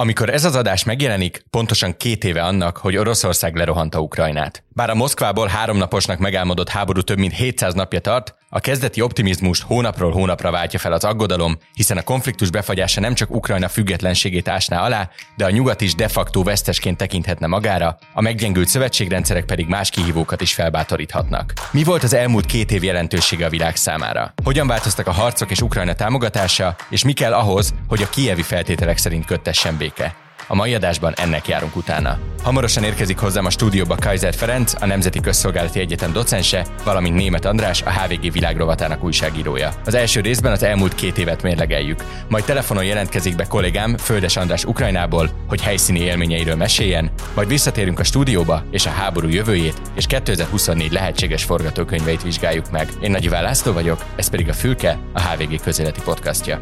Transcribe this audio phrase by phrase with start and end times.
[0.00, 4.62] Amikor ez az adás megjelenik, pontosan két éve annak, hogy Oroszország lerohanta Ukrajnát.
[4.78, 10.12] Bár a Moszkvából háromnaposnak megálmodott háború több mint 700 napja tart, a kezdeti optimizmust hónapról
[10.12, 15.10] hónapra váltja fel az aggodalom, hiszen a konfliktus befagyása nem csak Ukrajna függetlenségét ásná alá,
[15.36, 20.40] de a nyugat is de facto vesztesként tekinthetne magára, a meggyengült szövetségrendszerek pedig más kihívókat
[20.40, 21.52] is felbátoríthatnak.
[21.70, 24.32] Mi volt az elmúlt két év jelentősége a világ számára?
[24.44, 28.98] Hogyan változtak a harcok és Ukrajna támogatása, és mi kell ahhoz, hogy a kievi feltételek
[28.98, 30.26] szerint köttessen béke?
[30.50, 32.18] A mai adásban ennek járunk utána.
[32.42, 37.82] Hamarosan érkezik hozzám a stúdióba Kaiser Ferenc, a Nemzeti Közszolgálati Egyetem docense, valamint Német András,
[37.82, 39.72] a HVG világrovatának újságírója.
[39.84, 42.04] Az első részben az elmúlt két évet mérlegeljük.
[42.28, 48.04] Majd telefonon jelentkezik be kollégám Földes András Ukrajnából, hogy helyszíni élményeiről meséljen, majd visszatérünk a
[48.04, 52.88] stúdióba és a háború jövőjét és 2024 lehetséges forgatókönyveit vizsgáljuk meg.
[53.00, 56.60] Én Nagy László vagyok, ez pedig a Fülke, a HVG közéleti podcastja.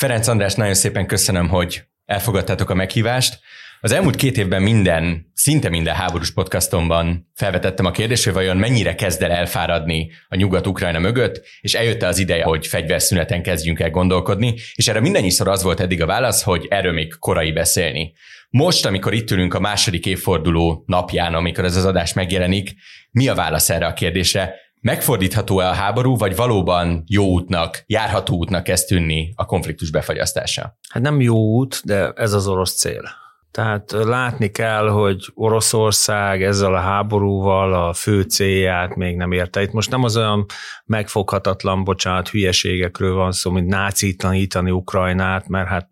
[0.00, 3.38] Ferenc András, nagyon szépen köszönöm, hogy elfogadtátok a meghívást.
[3.80, 8.94] Az elmúlt két évben minden, szinte minden háborús podcastomban felvetettem a kérdést, hogy vajon mennyire
[8.94, 14.54] kezd el elfáradni a Nyugat-Ukrajna mögött, és eljött az ideje, hogy fegyverszüneten kezdjünk el gondolkodni,
[14.74, 18.12] és erre mindennyiszor az volt eddig a válasz, hogy erről még korai beszélni.
[18.50, 22.74] Most, amikor itt ülünk a második évforduló napján, amikor ez az adás megjelenik,
[23.10, 24.54] mi a válasz erre a kérdésre?
[24.86, 30.78] Megfordítható-e a háború, vagy valóban jó útnak, járható útnak kezd tűnni a konfliktus befagyasztása?
[30.88, 33.02] Hát nem jó út, de ez az orosz cél.
[33.50, 39.62] Tehát látni kell, hogy Oroszország ezzel a háborúval a fő célját még nem érte.
[39.62, 40.44] Itt most nem az olyan
[40.84, 45.88] megfoghatatlan, bocsánat, hülyeségekről van szó, mint nácitlanítani Ukrajnát, mert hát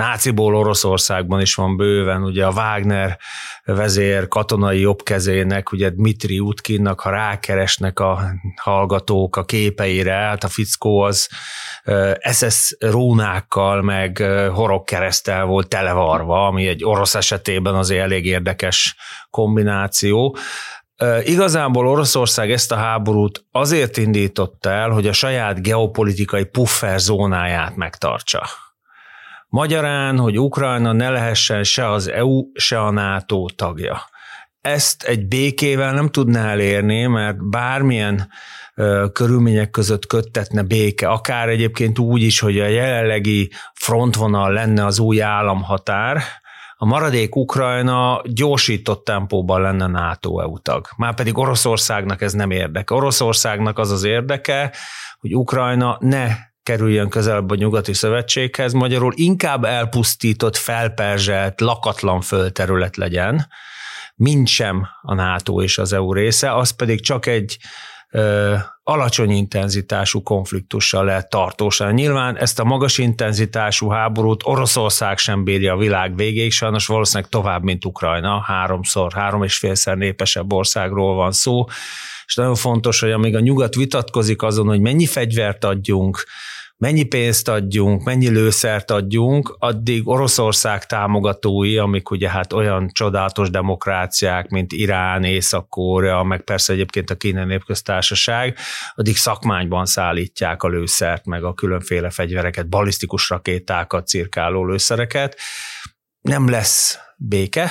[0.00, 3.18] náciból Oroszországban is van bőven, ugye a Wagner
[3.64, 8.20] vezér katonai jobbkezének, ugye Dmitri Utkinnak, ha rákeresnek a
[8.56, 11.28] hallgatók a képeire, hát a fickó az
[12.30, 14.18] SS rónákkal, meg
[14.52, 18.96] horogkeresztel volt televarva, ami egy orosz esetében azért elég érdekes
[19.30, 20.36] kombináció.
[21.22, 28.46] Igazából Oroszország ezt a háborút azért indította el, hogy a saját geopolitikai puffer zónáját megtartsa.
[29.50, 34.02] Magyarán, hogy Ukrajna ne lehessen se az EU, se a NATO tagja.
[34.60, 38.28] Ezt egy békével nem tudná elérni, mert bármilyen
[39.12, 45.22] körülmények között köttetne béke, akár egyébként úgy is, hogy a jelenlegi frontvonal lenne az új
[45.22, 46.22] államhatár,
[46.76, 50.86] a maradék Ukrajna gyorsított tempóban lenne NATO-EU tag.
[50.96, 52.94] Márpedig Oroszországnak ez nem érdeke.
[52.94, 54.72] Oroszországnak az az érdeke,
[55.18, 56.28] hogy Ukrajna ne
[56.70, 63.46] kerüljön közelebb a nyugati szövetséghez, magyarul inkább elpusztított, felperzselt, lakatlan földterület legyen,
[64.14, 67.58] mint sem a NATO és az EU része, az pedig csak egy
[68.10, 71.92] ö, alacsony intenzitású konfliktussal lehet tartósan.
[71.92, 77.62] Nyilván ezt a magas intenzitású háborút Oroszország sem bírja a világ végéig, sajnos valószínűleg tovább,
[77.62, 81.64] mint Ukrajna, háromszor, három és félszer népesebb országról van szó,
[82.26, 86.24] és nagyon fontos, hogy amíg a nyugat vitatkozik azon, hogy mennyi fegyvert adjunk,
[86.80, 94.48] mennyi pénzt adjunk, mennyi lőszert adjunk, addig Oroszország támogatói, amik ugye hát olyan csodálatos demokráciák,
[94.48, 98.56] mint Irán, Észak-Korea, meg persze egyébként a kínai népköztársaság,
[98.94, 105.38] addig szakmányban szállítják a lőszert, meg a különféle fegyvereket, balisztikus rakétákat, cirkáló lőszereket.
[106.20, 107.70] Nem lesz béke,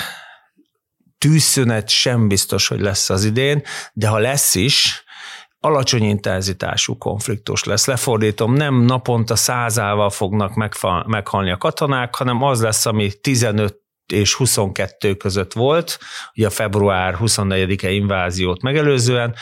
[1.18, 5.04] tűzszünet sem biztos, hogy lesz az idén, de ha lesz is,
[5.60, 7.86] alacsony intenzitású konfliktus lesz.
[7.86, 10.54] Lefordítom, nem naponta százával fognak
[11.06, 13.78] meghalni a katonák, hanem az lesz, ami 15
[14.14, 16.00] és 22 között volt,
[16.34, 19.36] ugye a február 24-e inváziót megelőzően,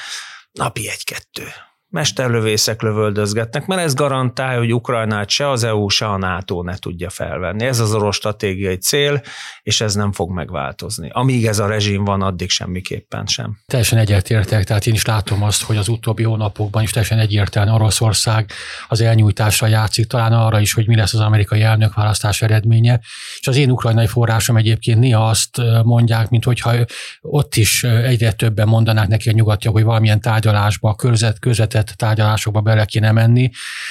[0.51, 1.47] napi egy-kettő
[1.89, 7.09] mesterlövészek lövöldözgetnek, mert ez garantálja, hogy Ukrajnát se az EU, se a NATO ne tudja
[7.09, 7.65] felvenni.
[7.65, 9.21] Ez az orosz stratégiai cél,
[9.61, 11.09] és ez nem fog megváltozni.
[11.11, 13.57] Amíg ez a rezsim van, addig semmiképpen sem.
[13.65, 18.51] Teljesen egyetértek, tehát én is látom azt, hogy az utóbbi hónapokban is teljesen egyértelműen Oroszország
[18.87, 22.99] az elnyújtásra játszik, talán arra is, hogy mi lesz az amerikai elnökválasztás eredménye.
[23.39, 26.73] És az én ukrajnai forrásom egyébként néha azt mondják, mint hogyha
[27.21, 32.61] ott is egyre többen mondanák neki a nyugatiak, hogy valamilyen tárgyalásba, közvet, közvetett összetett tárgyalásokba
[32.61, 33.49] bele kéne menni.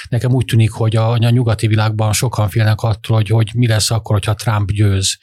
[0.09, 3.91] Nekem úgy tűnik, hogy a, a nyugati világban sokan félnek attól, hogy, hogy mi lesz
[3.91, 5.17] akkor, hogyha Trump győz.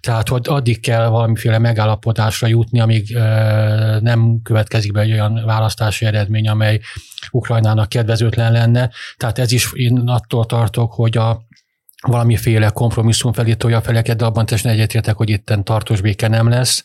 [0.00, 3.20] Tehát, hogy addig kell valamiféle megállapodásra jutni, amíg ö,
[4.00, 6.80] nem következik be egy olyan választási eredmény, amely
[7.30, 8.90] Ukrajnának kedvezőtlen lenne.
[9.16, 11.46] Tehát ez is én attól tartok, hogy a
[12.08, 16.48] valamiféle kompromisszum felé tolja a feleket, de abban teljesen egyetértek, hogy itten tartós béke nem
[16.48, 16.84] lesz.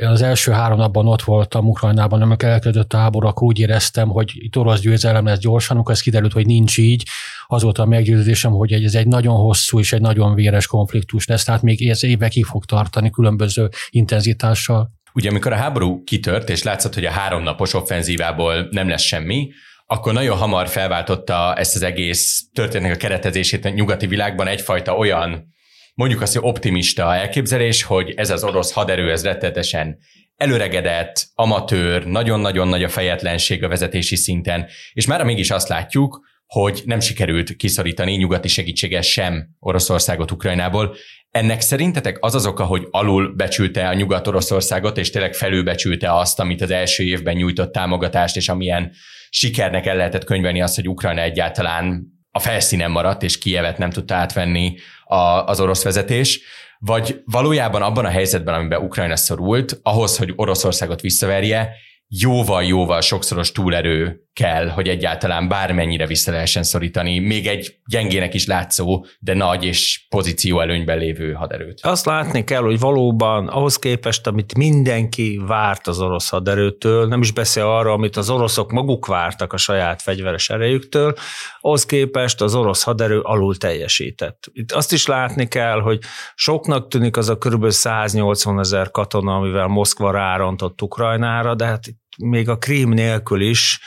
[0.00, 4.32] Az első három napban ott voltam Ukrajnában, amikor elkezdődött a háború, akkor úgy éreztem, hogy
[4.34, 7.08] itt orosz győzelem lesz gyorsan, amikor ez kiderült, hogy nincs így.
[7.46, 11.44] Az volt a meggyőződésem, hogy ez egy nagyon hosszú és egy nagyon véres konfliktus lesz,
[11.44, 14.90] tehát még ez évekig fog tartani különböző intenzitással.
[15.12, 19.48] Ugye amikor a háború kitört, és látszott, hogy a háromnapos offenzívából nem lesz semmi,
[19.86, 25.54] akkor nagyon hamar felváltotta ezt az egész történetnek a keretezését a nyugati világban egyfajta olyan,
[25.94, 29.98] mondjuk azt, hogy optimista elképzelés, hogy ez az orosz haderő, ez rettetesen
[30.36, 36.82] előregedett, amatőr, nagyon-nagyon nagy a fejetlenség a vezetési szinten, és már mégis azt látjuk, hogy
[36.84, 40.96] nem sikerült kiszorítani nyugati segítséggel sem Oroszországot Ukrajnából.
[41.30, 46.60] Ennek szerintetek az az oka, hogy alul becsülte a Nyugat-Oroszországot, és tényleg felülbecsülte azt, amit
[46.60, 48.92] az első évben nyújtott támogatást, és amilyen
[49.28, 54.14] sikernek el lehetett könyvelni azt, hogy Ukrajna egyáltalán a felszínen maradt, és Kievet nem tudta
[54.14, 54.74] átvenni
[55.04, 56.40] a, az orosz vezetés,
[56.78, 61.70] vagy valójában abban a helyzetben, amiben Ukrajna szorult, ahhoz, hogy Oroszországot visszaverje,
[62.08, 69.06] jóval-jóval sokszoros túlerő kell, hogy egyáltalán bármennyire vissza lehessen szorítani, még egy gyengének is látszó,
[69.18, 71.80] de nagy és pozíció előnyben lévő haderőt.
[71.82, 77.32] Azt látni kell, hogy valóban ahhoz képest, amit mindenki várt az orosz haderőtől, nem is
[77.32, 81.14] beszél arra, amit az oroszok maguk vártak a saját fegyveres erejüktől,
[81.60, 84.50] ahhoz képest az orosz haderő alul teljesített.
[84.52, 85.98] Itt azt is látni kell, hogy
[86.34, 87.70] soknak tűnik az a kb.
[87.70, 91.84] 180 ezer katona, amivel Moszkva rárontott Ukrajnára, de hát
[92.18, 93.80] még a Krím nélkül is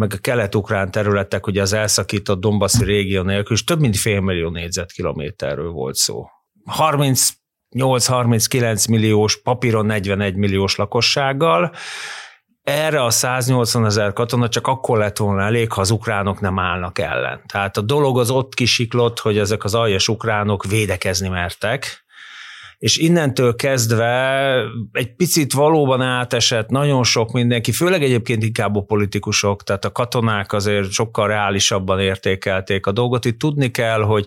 [0.00, 5.70] meg a kelet-ukrán területek, ugye az elszakított Dombaszi régió nélkül is több mint félmillió négyzetkilométerről
[5.70, 6.26] volt szó.
[6.78, 11.72] 38-39 milliós, papíron 41 milliós lakossággal,
[12.62, 16.98] erre a 180 ezer katona csak akkor lett volna elég, ha az ukránok nem állnak
[16.98, 17.42] ellen.
[17.46, 22.04] Tehát a dolog az ott kisiklott, hogy ezek az aljas ukránok védekezni mertek,
[22.80, 24.54] és innentől kezdve
[24.92, 30.52] egy picit valóban átesett nagyon sok mindenki, főleg egyébként inkább a politikusok, tehát a katonák
[30.52, 33.24] azért sokkal reálisabban értékelték a dolgot.
[33.24, 34.26] Itt tudni kell, hogy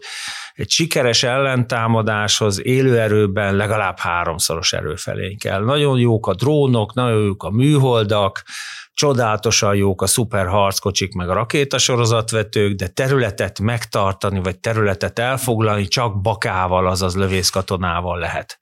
[0.54, 5.64] egy sikeres ellentámadáshoz élőerőben legalább háromszoros erőfelény kell.
[5.64, 8.44] Nagyon jók a drónok, nagyon jók a műholdak,
[8.94, 16.22] csodálatosan jók a szuper harckocsik, meg a rakétasorozatvetők, de területet megtartani, vagy területet elfoglalni csak
[16.22, 18.60] bakával, azaz lövészkatonával lehet.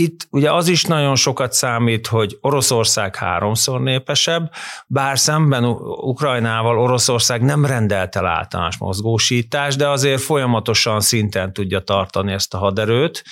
[0.00, 4.50] Itt ugye az is nagyon sokat számít, hogy Oroszország háromszor népesebb,
[4.86, 12.32] bár szemben Ukrajnával Oroszország nem rendelt el általános mozgósítást, de azért folyamatosan szinten tudja tartani
[12.32, 13.22] ezt a haderőt,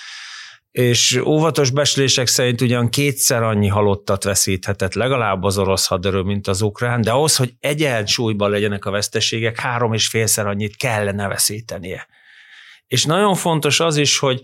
[0.76, 6.62] és óvatos beslések szerint ugyan kétszer annyi halottat veszíthetett legalább az orosz haderő, mint az
[6.62, 12.06] ukrán, de ahhoz, hogy egyensúlyban legyenek a veszteségek, három és félszer annyit kellene veszítenie.
[12.86, 14.40] És nagyon fontos az is, hogy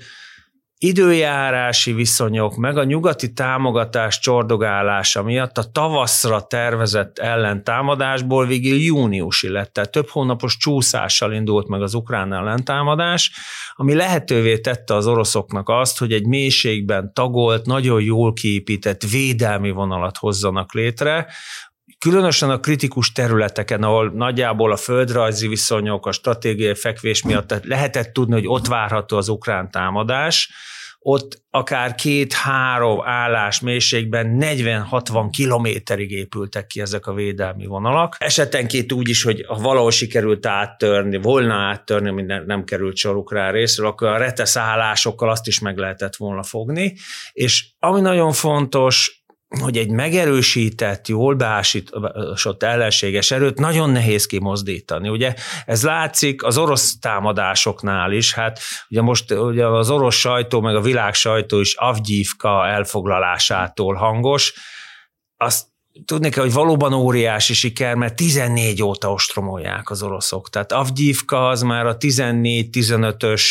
[0.82, 9.72] időjárási viszonyok, meg a nyugati támogatás csordogálása miatt a tavaszra tervezett ellentámadásból végül júniusi lett,
[9.72, 13.32] tehát több hónapos csúszással indult meg az ukrán ellentámadás,
[13.74, 20.16] ami lehetővé tette az oroszoknak azt, hogy egy mélységben tagolt, nagyon jól kiépített védelmi vonalat
[20.16, 21.26] hozzanak létre,
[21.98, 28.34] különösen a kritikus területeken, ahol nagyjából a földrajzi viszonyok, a stratégiai fekvés miatt lehetett tudni,
[28.34, 30.50] hogy ott várható az ukrán támadás,
[31.02, 38.16] ott akár két-három állás mélységben 40-60 kilométerig épültek ki ezek a védelmi vonalak.
[38.18, 43.50] Esetenként úgy is, hogy ha valahol sikerült áttörni, volna áttörni, minden nem került soruk rá
[43.50, 46.94] részről, akkor a retesz állásokkal azt is meg lehetett volna fogni.
[47.32, 49.21] És ami nagyon fontos,
[49.60, 55.08] hogy egy megerősített, jól beásított ellenséges erőt nagyon nehéz kimozdítani.
[55.08, 55.34] Ugye
[55.66, 60.80] ez látszik az orosz támadásoknál is, hát ugye most ugye az orosz sajtó, meg a
[60.80, 64.52] világ sajtó is Avgyívka elfoglalásától hangos,
[65.36, 65.66] azt
[66.04, 70.50] tudni kell, hogy valóban óriási siker, mert 14 óta ostromolják az oroszok.
[70.50, 73.42] Tehát Avgyívka az már a 14-15-ös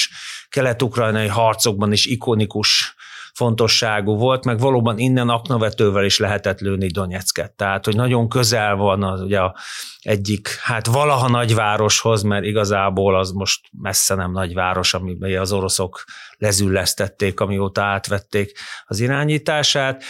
[0.50, 2.96] kelet-ukrajnai harcokban is ikonikus
[3.34, 7.52] fontosságú volt, meg valóban innen aknavetővel is lehetett lőni Donetsket.
[7.52, 9.56] Tehát, hogy nagyon közel van az ugye a
[10.02, 16.04] egyik, hát valaha nagyvároshoz, mert igazából az most messze nem nagyváros, amiben az oroszok
[16.38, 18.52] lezüllesztették, amióta átvették
[18.86, 20.04] az irányítását,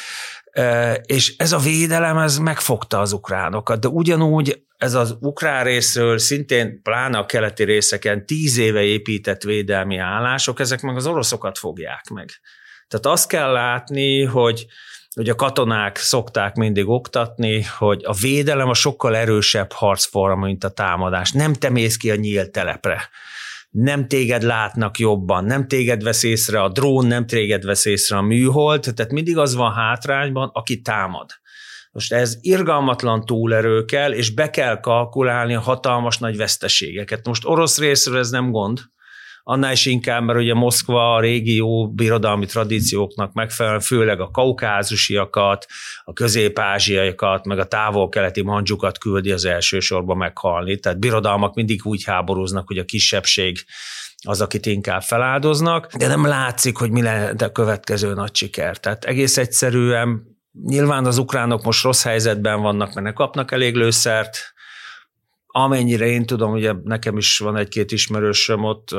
[0.51, 6.17] e, és ez a védelem, ez megfogta az ukránokat, de ugyanúgy ez az ukrán részről
[6.17, 12.09] szintén, pláne a keleti részeken tíz éve épített védelmi állások, ezek meg az oroszokat fogják
[12.09, 12.29] meg.
[12.91, 14.65] Tehát azt kell látni, hogy
[15.15, 20.69] hogy a katonák szokták mindig oktatni, hogy a védelem a sokkal erősebb harcforma, mint a
[20.69, 21.31] támadás.
[21.31, 23.09] Nem te mész ki a nyílt telepre.
[23.69, 28.21] nem téged látnak jobban, nem téged vesz észre a drón, nem téged vesz észre a
[28.21, 31.29] műhold, tehát mindig az van hátrányban, aki támad.
[31.91, 37.27] Most ez irgalmatlan túlerő kell, és be kell kalkulálni a hatalmas nagy veszteségeket.
[37.27, 38.79] Most orosz részről ez nem gond,
[39.43, 45.65] annál is inkább, mert ugye Moszkva a régi jó birodalmi tradícióknak megfelelően, főleg a kaukázusiakat,
[46.03, 50.79] a közép-ázsiaiakat, meg a távol-keleti mandzsukat küldi az elsősorban meghalni.
[50.79, 53.65] Tehát birodalmak mindig úgy háborúznak, hogy a kisebbség
[54.23, 58.77] az, akit inkább feláldoznak, de nem látszik, hogy mi lehet a következő nagy siker.
[58.77, 64.50] Tehát egész egyszerűen nyilván az ukránok most rossz helyzetben vannak, mert ne kapnak elég lőszert,
[65.53, 68.89] Amennyire én tudom, ugye nekem is van egy-két ismerősöm ott,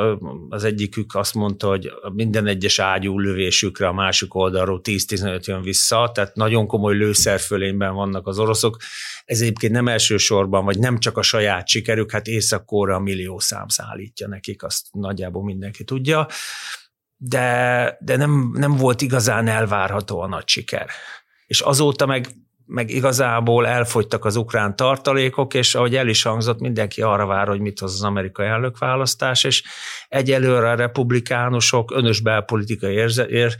[0.48, 6.10] az egyikük azt mondta, hogy minden egyes ágyú lövésükre a másik oldalról 10-15 jön vissza,
[6.14, 8.76] tehát nagyon komoly lőszerfölényben vannak az oroszok.
[9.24, 13.68] Ez egyébként nem elsősorban, vagy nem csak a saját sikerük, hát észak a millió szám
[13.68, 16.26] szállítja nekik, azt nagyjából mindenki tudja,
[17.16, 20.90] de, de nem, nem volt igazán elvárható a nagy siker.
[21.46, 22.26] És azóta meg
[22.72, 27.60] meg igazából elfogytak az ukrán tartalékok, és ahogy el is hangzott, mindenki arra vár, hogy
[27.60, 29.62] mit hoz az amerikai elnökválasztás, és
[30.08, 33.56] egyelőre a republikánusok önös belpolitikai érze, ér,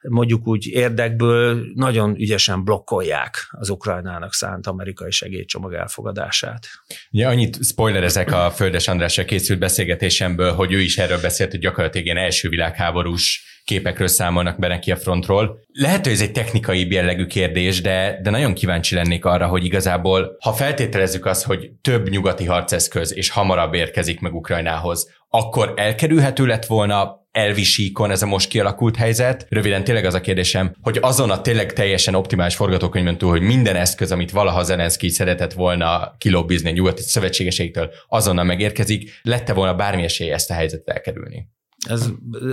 [0.00, 6.66] mondjuk úgy érdekből nagyon ügyesen blokkolják az Ukrajnának szánt amerikai segélycsomag elfogadását.
[7.10, 12.06] Ugye annyit spoilerezek a Földes Andrásra készült beszélgetésemből, hogy ő is erről beszélt, hogy gyakorlatilag
[12.06, 15.58] ilyen első világháborús képekről számolnak be neki a frontról.
[15.72, 20.36] Lehet, hogy ez egy technikai jellegű kérdés, de, de nagyon kíváncsi lennék arra, hogy igazából,
[20.40, 26.66] ha feltételezzük azt, hogy több nyugati harceszköz és hamarabb érkezik meg Ukrajnához, akkor elkerülhető lett
[26.66, 29.46] volna elvisíkon ez a most kialakult helyzet.
[29.48, 33.76] Röviden tényleg az a kérdésem, hogy azon a tényleg teljesen optimális forgatókönyvön túl, hogy minden
[33.76, 40.02] eszköz, amit valaha Zelenszky szeretett volna kilobbizni a nyugati szövetségeségtől, azonnal megérkezik, lette volna bármi
[40.02, 41.48] esély ezt a helyzetet elkerülni?
[41.88, 42.08] Ez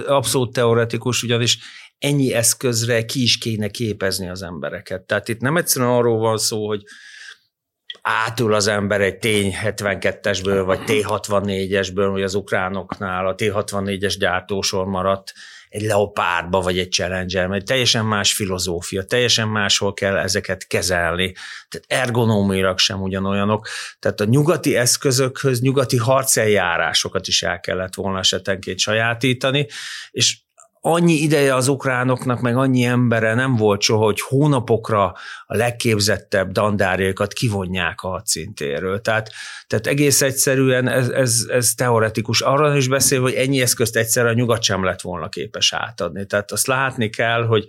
[0.06, 1.58] abszolút teoretikus, ugyanis
[1.98, 5.02] ennyi eszközre ki is kéne képezni az embereket.
[5.02, 6.84] Tehát itt nem egyszerűen arról van szó, hogy
[8.02, 15.34] átül az ember egy tény 72-esből, vagy T64-esből, hogy az ukránoknál a T64-es gyártósor maradt,
[15.74, 21.34] egy leopárdba vagy egy challenger, mert teljesen más filozófia, teljesen máshol kell ezeket kezelni.
[21.70, 23.68] Tehát ergonómiailag sem ugyanolyanok.
[24.00, 29.68] Tehát a nyugati eszközökhöz nyugati harceljárásokat is el kellett volna esetenként sajátítani,
[30.12, 30.43] és
[30.86, 35.04] annyi ideje az ukránoknak, meg annyi embere nem volt soha, hogy hónapokra
[35.46, 39.02] a legképzettebb dandárjaikat kivonják a szintéről.
[39.02, 39.32] Tehát,
[39.68, 42.42] tehát egész egyszerűen ez, ez, ez teoretikus.
[42.42, 46.26] Arra is beszél, hogy ennyi eszközt egyszerre a nyugat sem lett volna képes átadni.
[46.26, 47.66] Tehát azt látni kell, hogy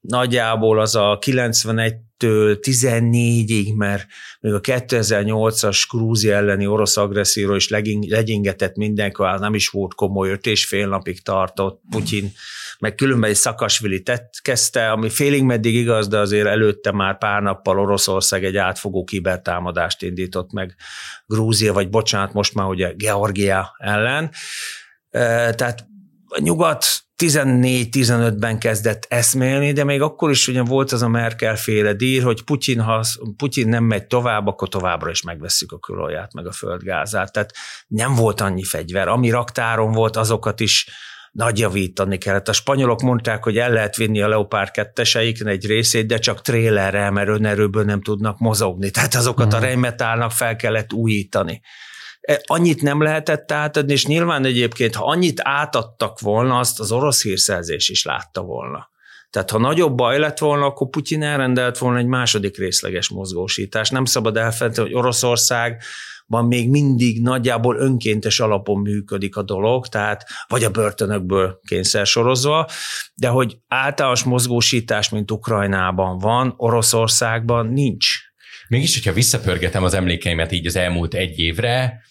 [0.00, 4.06] nagyjából az a 91 14-ig, mert
[4.40, 7.68] még a 2008-as Grúzia elleni orosz agresszióról is
[8.08, 12.32] legyingetett mindenki, nem is volt komoly, öt és fél napig tartott Putyin,
[12.78, 17.42] meg különben egy Szakasvili tett, kezdte, ami félig meddig igaz, de azért előtte már pár
[17.42, 20.74] nappal Oroszország egy átfogó kibertámadást indított meg
[21.26, 24.30] Grúzia, vagy bocsánat, most már ugye Georgia ellen.
[25.10, 25.86] Tehát
[26.26, 26.86] a nyugat
[27.24, 32.42] 14-15-ben kezdett eszmélni, de még akkor is ugyan volt az a Merkel féle dír, hogy
[32.42, 33.04] Putyin, ha
[33.36, 37.32] Putyin nem megy tovább, akkor továbbra is megveszük a külolját, meg a földgázát.
[37.32, 37.52] Tehát
[37.86, 39.08] nem volt annyi fegyver.
[39.08, 40.88] Ami raktáron volt, azokat is
[41.32, 42.48] nagy javítani kellett.
[42.48, 45.02] A spanyolok mondták, hogy el lehet vinni a Leopard 2
[45.44, 48.90] egy részét, de csak trélerrel, mert önerőből nem tudnak mozogni.
[48.90, 49.64] Tehát azokat a mhm.
[49.64, 51.60] Rheinmetallnak fel kellett újítani.
[52.20, 57.22] E, annyit nem lehetett átadni, és nyilván egyébként, ha annyit átadtak volna, azt az orosz
[57.22, 58.88] hírszerzés is látta volna.
[59.30, 63.90] Tehát ha nagyobb baj lett volna, akkor Putyin elrendelt volna egy második részleges mozgósítás.
[63.90, 65.82] Nem szabad elfelejteni, hogy Oroszország
[66.26, 72.68] van még mindig nagyjából önkéntes alapon működik a dolog, tehát vagy a börtönökből kényszersorozva,
[73.14, 78.06] de hogy általános mozgósítás, mint Ukrajnában van, Oroszországban nincs.
[78.68, 82.02] Mégis, hogyha visszapörgetem az emlékeimet így az elmúlt egy évre,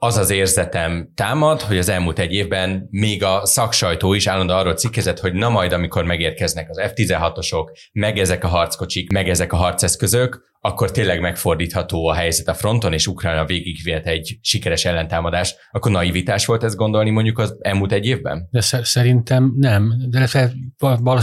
[0.00, 4.74] az az érzetem támad, hogy az elmúlt egy évben még a szaksajtó is állandóan arról
[4.74, 9.56] cikkezett, hogy na majd, amikor megérkeznek az F-16-osok, meg ezek a harckocsik, meg ezek a
[9.56, 15.90] harceszközök, akkor tényleg megfordítható a helyzet a fronton, és Ukrajna végigvihet egy sikeres ellentámadást, akkor
[15.90, 18.48] naivitás volt ezt gondolni mondjuk az elmúlt egy évben?
[18.50, 19.94] De szerintem nem.
[20.10, 20.28] De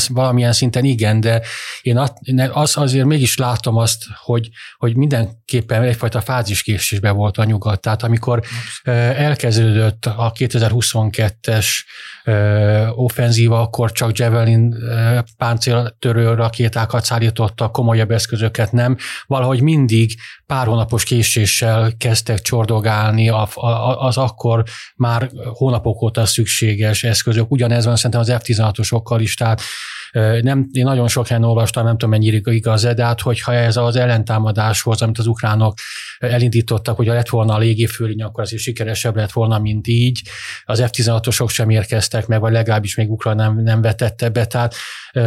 [0.08, 1.42] valamilyen szinten igen, de
[1.82, 1.98] én
[2.54, 7.82] az azért mégis látom azt, hogy, hogy mindenképpen egyfajta fáziskésésben volt a nyugat.
[7.82, 8.42] Tehát amikor
[8.84, 11.68] elkezdődött a 2022-es
[12.96, 14.75] offenzíva, akkor csak Javelin
[15.38, 20.15] páncéltörő rakétákat szállítottak, komolyabb eszközöket nem, valahogy mindig
[20.46, 23.29] pár hónapos késéssel kezdtek csordogálni
[23.98, 24.63] az akkor
[24.96, 27.51] már hónapok óta szükséges eszközök.
[27.51, 29.62] Ugyanez van szerintem az F-16-osokkal is, tehát
[30.41, 33.95] nem, én nagyon sok helyen olvastam, nem tudom mennyire igaz de hát hogyha ez az
[33.95, 35.77] ellentámadáshoz, amit az ukránok
[36.19, 40.22] elindítottak, hogy lett volna a légifőlény, akkor azért sikeresebb lett volna, mint így.
[40.63, 44.75] Az F-16-osok sem érkeztek meg, vagy legalábbis még Ukrajna nem, nem vetette be, tehát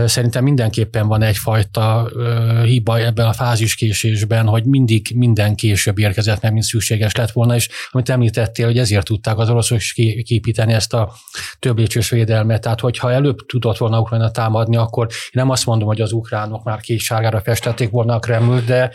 [0.05, 2.11] szerintem mindenképpen van egyfajta
[2.65, 7.69] hiba ebben a fáziskésésben, hogy mindig minden később érkezett meg, mint szükséges lett volna, és
[7.91, 9.93] amit említettél, hogy ezért tudták az oroszok is
[10.23, 11.13] képíteni ezt a
[11.59, 11.81] több
[12.11, 16.65] védelmet, tehát hogyha előbb tudott volna Ukrajna támadni, akkor nem azt mondom, hogy az ukránok
[16.65, 18.93] már kéksárgára festették volna a Kreml, de,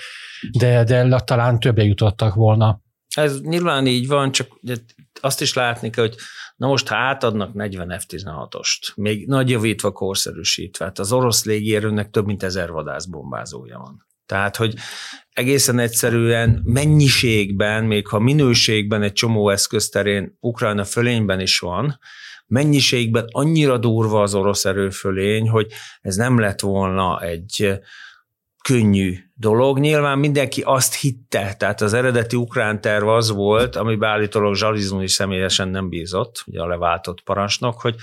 [0.57, 2.81] de, de talán többre jutottak volna.
[3.15, 4.47] Ez nyilván így van, csak
[5.21, 6.15] azt is látni kell, hogy
[6.55, 12.25] na most ha átadnak 40 F-16-ost, még nagy javítva, korszerűsítve, hát az orosz légierőnek több
[12.25, 14.07] mint ezer vadászbombázója van.
[14.25, 14.75] Tehát, hogy
[15.29, 21.99] egészen egyszerűen mennyiségben, még ha minőségben egy csomó eszközterén Ukrajna fölényben is van,
[22.53, 25.67] mennyiségben annyira durva az orosz erőfölény, hogy
[26.01, 27.79] ez nem lett volna egy
[28.63, 29.79] könnyű dolog.
[29.79, 35.11] Nyilván mindenki azt hitte, tehát az eredeti ukrán terv az volt, ami állítólag Zsalizmun is
[35.11, 37.95] személyesen nem bízott, ugye a leváltott parancsnok, hogy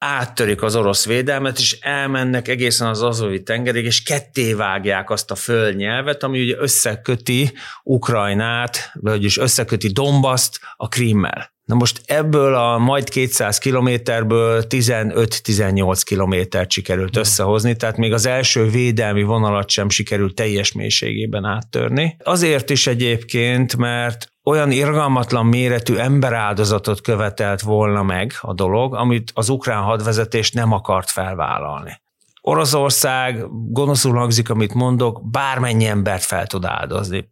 [0.00, 5.34] áttörik az orosz védelmet, és elmennek egészen az azovi tengerig, és ketté vágják azt a
[5.34, 7.52] földnyelvet, ami ugye összeköti
[7.82, 11.52] Ukrajnát, vagyis összeköti Dombaszt a Krimmel.
[11.64, 17.20] Na most ebből a majd 200 kilométerből 15-18 kilométert sikerült hmm.
[17.20, 22.16] összehozni, tehát még az első védelmi vonalat sem sikerült teljes mélységében áttörni.
[22.24, 29.48] Azért is egyébként, mert olyan irgalmatlan méretű emberáldozatot követelt volna meg a dolog, amit az
[29.48, 32.00] ukrán hadvezetés nem akart felvállalni.
[32.40, 37.28] Oroszország, gonoszul hangzik, amit mondok, bármennyi embert fel tud áldozni.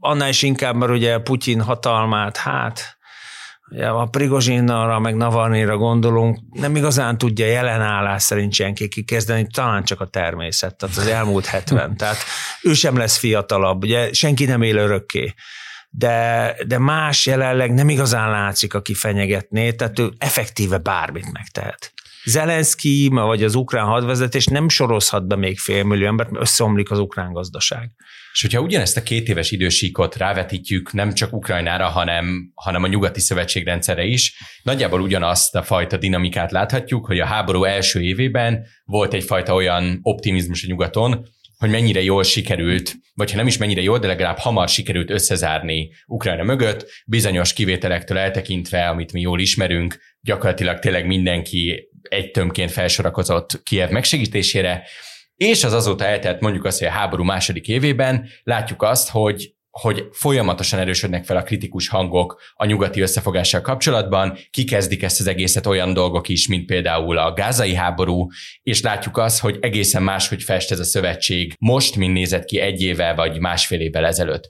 [0.00, 2.96] Annál is inkább, mert ugye Putyin hatalmát, hát
[3.78, 10.06] a Prigozsinnalra, meg Navarnira gondolunk, nem igazán tudja jelenállás szerint senki kikezdeni, talán csak a
[10.06, 11.96] természet, tehát az elmúlt 70.
[11.96, 12.16] Tehát
[12.62, 15.34] ő sem lesz fiatalabb, ugye senki nem él örökké.
[15.94, 21.92] De, de más jelenleg nem igazán látszik, aki fenyegetné, tehát ő effektíve bármit megtehet.
[22.24, 27.32] Zelenszky, vagy az ukrán hadvezetés nem sorozhat be még félmillió embert, mert összeomlik az ukrán
[27.32, 27.90] gazdaság.
[28.32, 33.20] És hogyha ugyanezt a két éves idősíkot rávetítjük nem csak Ukrajnára, hanem, hanem a nyugati
[33.20, 39.54] szövetségrendszerre is, nagyjából ugyanazt a fajta dinamikát láthatjuk, hogy a háború első évében volt egyfajta
[39.54, 41.28] olyan optimizmus a nyugaton,
[41.62, 45.90] hogy mennyire jól sikerült, vagy ha nem is mennyire jól, de legalább hamar sikerült összezárni
[46.06, 53.62] Ukrajna mögött, bizonyos kivételektől eltekintve, amit mi jól ismerünk, gyakorlatilag tényleg mindenki egy tömként felsorakozott
[53.62, 54.82] Kiev megsegítésére,
[55.36, 60.08] és az azóta eltelt mondjuk azt, hogy a háború második évében látjuk azt, hogy hogy
[60.12, 65.92] folyamatosan erősödnek fel a kritikus hangok a nyugati összefogással kapcsolatban, kikezdik ezt az egészet olyan
[65.92, 68.26] dolgok is, mint például a gázai háború,
[68.62, 72.82] és látjuk azt, hogy egészen máshogy fest ez a szövetség most, mint nézett ki egy
[72.82, 74.48] évvel vagy másfél évvel ezelőtt.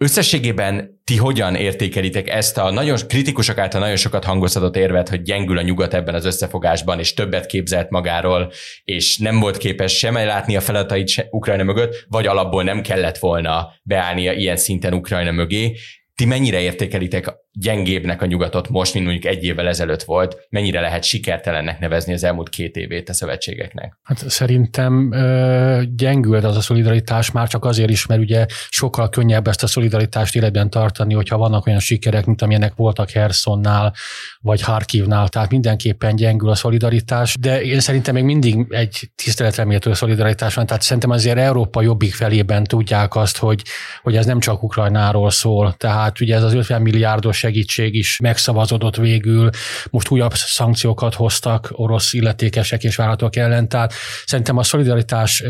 [0.00, 5.58] Összességében ti hogyan értékelitek ezt a nagyon kritikusok által nagyon sokat hangoztatott érvet, hogy gyengül
[5.58, 8.52] a nyugat ebben az összefogásban, és többet képzelt magáról,
[8.84, 13.68] és nem volt képes sem látni a feladatait Ukrajna mögött, vagy alapból nem kellett volna
[13.82, 15.76] beállnia ilyen szinten Ukrajna mögé,
[16.14, 20.46] ti mennyire értékelitek gyengébbnek a nyugatot most, mint mondjuk egy évvel ezelőtt volt?
[20.50, 23.98] Mennyire lehet sikertelennek nevezni az elmúlt két évét a szövetségeknek?
[24.02, 29.46] Hát szerintem ö, gyengült az a szolidaritás már csak azért is, mert ugye sokkal könnyebb
[29.46, 33.94] ezt a szolidaritást életben tartani, hogyha vannak olyan sikerek, mint amilyenek voltak Hersonnál,
[34.40, 40.54] vagy Harkivnál, tehát mindenképpen gyengül a szolidaritás, de én szerintem még mindig egy tiszteletreméltő szolidaritás
[40.54, 43.62] van, tehát szerintem azért Európa jobbik felében tudják azt, hogy,
[44.02, 48.96] hogy ez nem csak Ukrajnáról szól, tehát ugye ez az 50 milliárdos segítség is megszavazódott
[48.96, 49.50] végül,
[49.90, 53.92] most újabb szankciókat hoztak orosz illetékesek és vállalatok ellen, tehát
[54.24, 55.42] szerintem a szolidaritás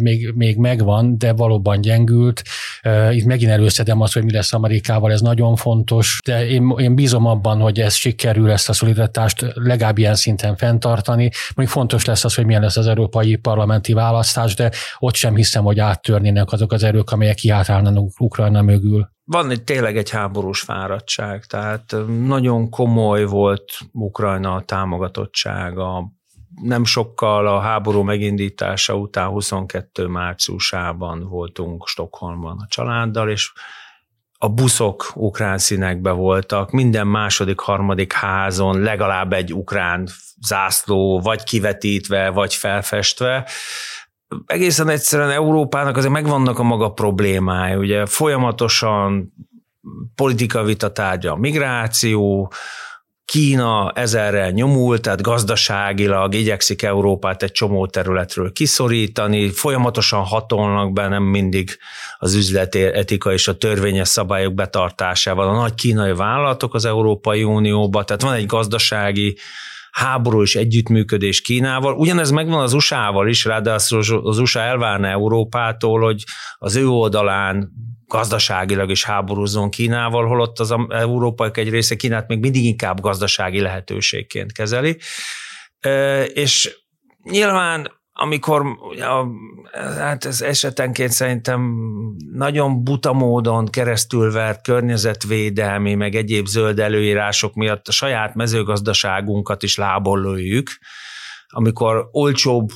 [0.00, 2.42] még, még megvan, de valóban gyengült.
[3.10, 7.26] Itt megint előszedem azt, hogy mi lesz Amerikával, ez nagyon fontos, de én, én bízom
[7.26, 11.30] abban, hogy ez sikerül ezt a szolidaritást legalább ilyen szinten fenntartani.
[11.54, 15.64] Még fontos lesz az, hogy milyen lesz az európai parlamenti választás, de ott sem hiszem,
[15.64, 21.44] hogy áttörnének azok az erők, amelyek kiátrálnának Ukrajna mögül van egy tényleg egy háborús fáradtság,
[21.44, 21.94] tehát
[22.26, 26.12] nagyon komoly volt Ukrajna támogatottsága.
[26.62, 33.52] Nem sokkal a háború megindítása után 22 márciusában voltunk Stockholmban a családdal, és
[34.38, 40.08] a buszok ukrán színekbe voltak, minden második, harmadik házon legalább egy ukrán
[40.46, 43.48] zászló, vagy kivetítve, vagy felfestve,
[44.46, 49.32] egészen egyszerűen Európának azért megvannak a maga problémái, ugye folyamatosan
[50.14, 52.52] politika vita tárgya migráció,
[53.30, 61.22] Kína ezerrel nyomul, tehát gazdaságilag igyekszik Európát egy csomó területről kiszorítani, folyamatosan hatolnak be, nem
[61.22, 61.78] mindig
[62.18, 65.48] az üzleti etika és a törvényes szabályok betartásával.
[65.48, 69.36] A nagy kínai vállalatok az Európai Unióba, tehát van egy gazdasági
[69.92, 71.94] háború és együttműködés Kínával.
[71.94, 76.24] Ugyanez megvan az USA-val is, ráadásul az USA elvárna Európától, hogy
[76.58, 77.70] az ő oldalán
[78.06, 84.52] gazdaságilag is háborúzzon Kínával, holott az európaiak egy része Kínát még mindig inkább gazdasági lehetőségként
[84.52, 84.98] kezeli.
[86.32, 86.76] És
[87.22, 88.62] nyilván amikor
[89.98, 91.74] hát ez esetenként szerintem
[92.32, 100.20] nagyon buta módon keresztülvert környezetvédelmi, meg egyéb zöld előírások miatt a saját mezőgazdaságunkat is lából
[100.20, 100.68] lőjük,
[101.48, 102.68] amikor olcsóbb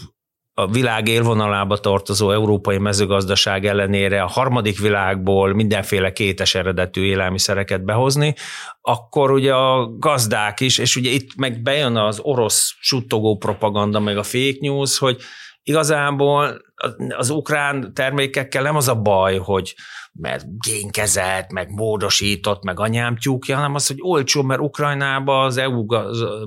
[0.54, 8.34] a világ élvonalába tartozó európai mezőgazdaság ellenére a harmadik világból mindenféle kétes eredetű élelmiszereket behozni,
[8.80, 14.16] akkor ugye a gazdák is, és ugye itt meg bejön az orosz suttogó propaganda, meg
[14.16, 15.16] a fake news, hogy
[15.62, 16.63] igazából
[17.08, 19.74] az ukrán termékekkel nem az a baj, hogy
[20.12, 25.86] mert génkezelt, meg módosított, meg anyám tyúkja, hanem az, hogy olcsó, mert Ukrajnába az EU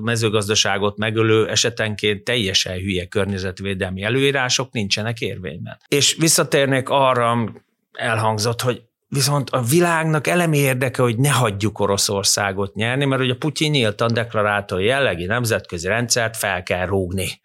[0.02, 5.78] mezőgazdaságot megölő esetenként teljesen hülye környezetvédelmi előírások nincsenek érvényben.
[5.88, 7.52] És visszatérnék arra,
[7.92, 13.70] elhangzott, hogy Viszont a világnak elemi érdeke, hogy ne hagyjuk Oroszországot nyerni, mert ugye Putyin
[13.70, 17.40] nyíltan deklarálta, hogy jellegi nemzetközi rendszert fel kell rúgni.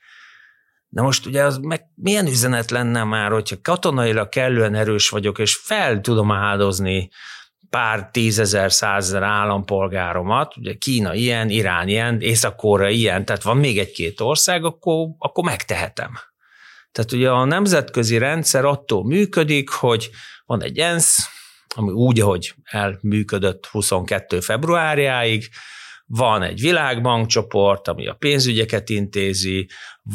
[0.94, 5.56] De most ugye az meg milyen üzenet lenne már, hogyha katonailag kellően erős vagyok, és
[5.56, 7.10] fel tudom áldozni
[7.70, 14.22] pár tízezer, százezer állampolgáromat, ugye Kína ilyen, Irán ilyen, észak ilyen, tehát van még egy-két
[14.22, 16.12] ország, akkor, akkor megtehetem.
[16.92, 20.10] Tehát ugye a nemzetközi rendszer attól működik, hogy
[20.46, 21.30] van egy ENSZ,
[21.76, 24.40] ami úgy, ahogy elműködött 22.
[24.40, 25.50] februárjáig,
[26.16, 29.70] van egy világbankcsoport, ami a pénzügyeket intézi,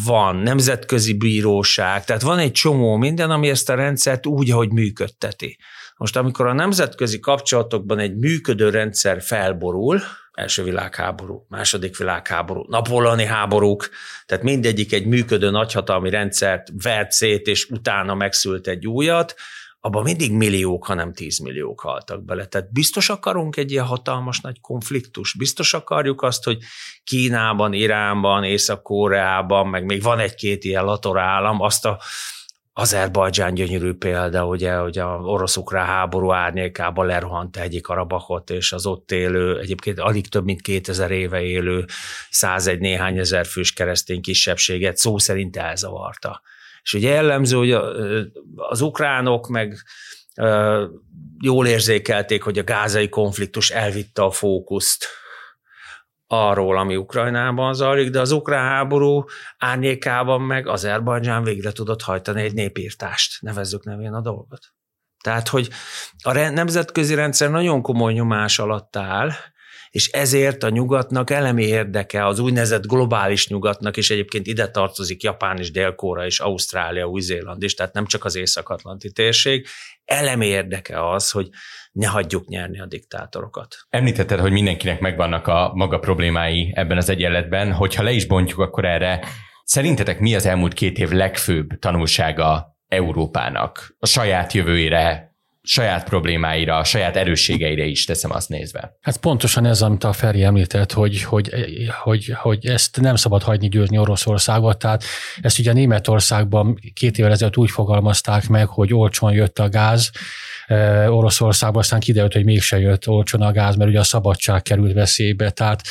[0.05, 5.59] van nemzetközi bíróság, tehát van egy csomó minden, ami ezt a rendszert úgy, ahogy működteti.
[5.97, 10.01] Most amikor a nemzetközi kapcsolatokban egy működő rendszer felborul,
[10.33, 13.89] első világháború, második világháború, napolani háborúk,
[14.27, 19.35] tehát mindegyik egy működő nagyhatalmi rendszert vert szét, és utána megszült egy újat,
[19.81, 22.47] abban mindig milliók, hanem tízmilliók haltak bele.
[22.47, 25.35] Tehát biztos akarunk egy ilyen hatalmas nagy konfliktus?
[25.35, 26.59] Biztos akarjuk azt, hogy
[27.05, 31.99] Kínában, Iránban, Észak-Koreában, meg még van egy-két ilyen lator állam, azt a
[32.73, 39.13] Azerbajdzsán gyönyörű példa, ugye, hogy a orosz-ukrán háború árnyékában lerohant egyik arabakot, és az ott
[39.13, 41.85] élő, egyébként alig több mint 2000 éve élő
[42.31, 46.43] 101 néhány ezer fős keresztény kisebbséget szó szerint elzavarta.
[46.83, 47.73] És ugye jellemző, hogy
[48.57, 49.77] az ukránok meg
[51.41, 55.07] jól érzékelték, hogy a gázai konfliktus elvitte a fókuszt
[56.27, 59.25] arról, ami Ukrajnában zajlik, de az ukrán háború
[59.59, 64.73] árnyékában meg Azerbajdzsán végre tudott hajtani egy népírtást, nevezzük nevén a dolgot.
[65.23, 65.69] Tehát, hogy
[66.23, 69.31] a nemzetközi rendszer nagyon komoly nyomás alatt áll,
[69.91, 75.59] és ezért a nyugatnak elemi érdeke, az úgynevezett globális nyugatnak, és egyébként ide tartozik Japán
[75.59, 79.67] és Dél-Kóra és Ausztrália, Új-Zéland is, tehát nem csak az Észak-Atlanti térség,
[80.05, 81.49] elemi érdeke az, hogy
[81.93, 83.77] ne hagyjuk nyerni a diktátorokat.
[83.89, 88.85] Említetted, hogy mindenkinek megvannak a maga problémái ebben az egyenletben, hogyha le is bontjuk, akkor
[88.85, 89.25] erre
[89.65, 93.97] szerintetek mi az elmúlt két év legfőbb tanulsága Európának?
[93.99, 95.28] A saját jövőjére
[95.71, 98.97] saját problémáira, a saját erősségeire is teszem azt nézve.
[99.01, 101.51] Hát pontosan ez, amit a Feri említett, hogy, hogy,
[102.03, 105.05] hogy, hogy ezt nem szabad hagyni győzni Oroszországot, tehát
[105.41, 110.11] ezt ugye Németországban két évvel ezelőtt úgy fogalmazták meg, hogy olcsón jött a gáz,
[111.09, 115.51] Oroszországban, aztán kiderült, hogy mégse jött olcsón a gáz, mert ugye a szabadság került veszélybe.
[115.51, 115.83] Tehát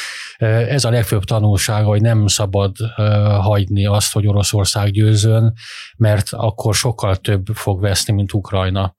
[0.69, 2.75] ez a legfőbb tanulsága, hogy nem szabad
[3.41, 5.53] hagyni azt, hogy Oroszország győzön,
[5.97, 8.95] mert akkor sokkal több fog veszni, mint Ukrajna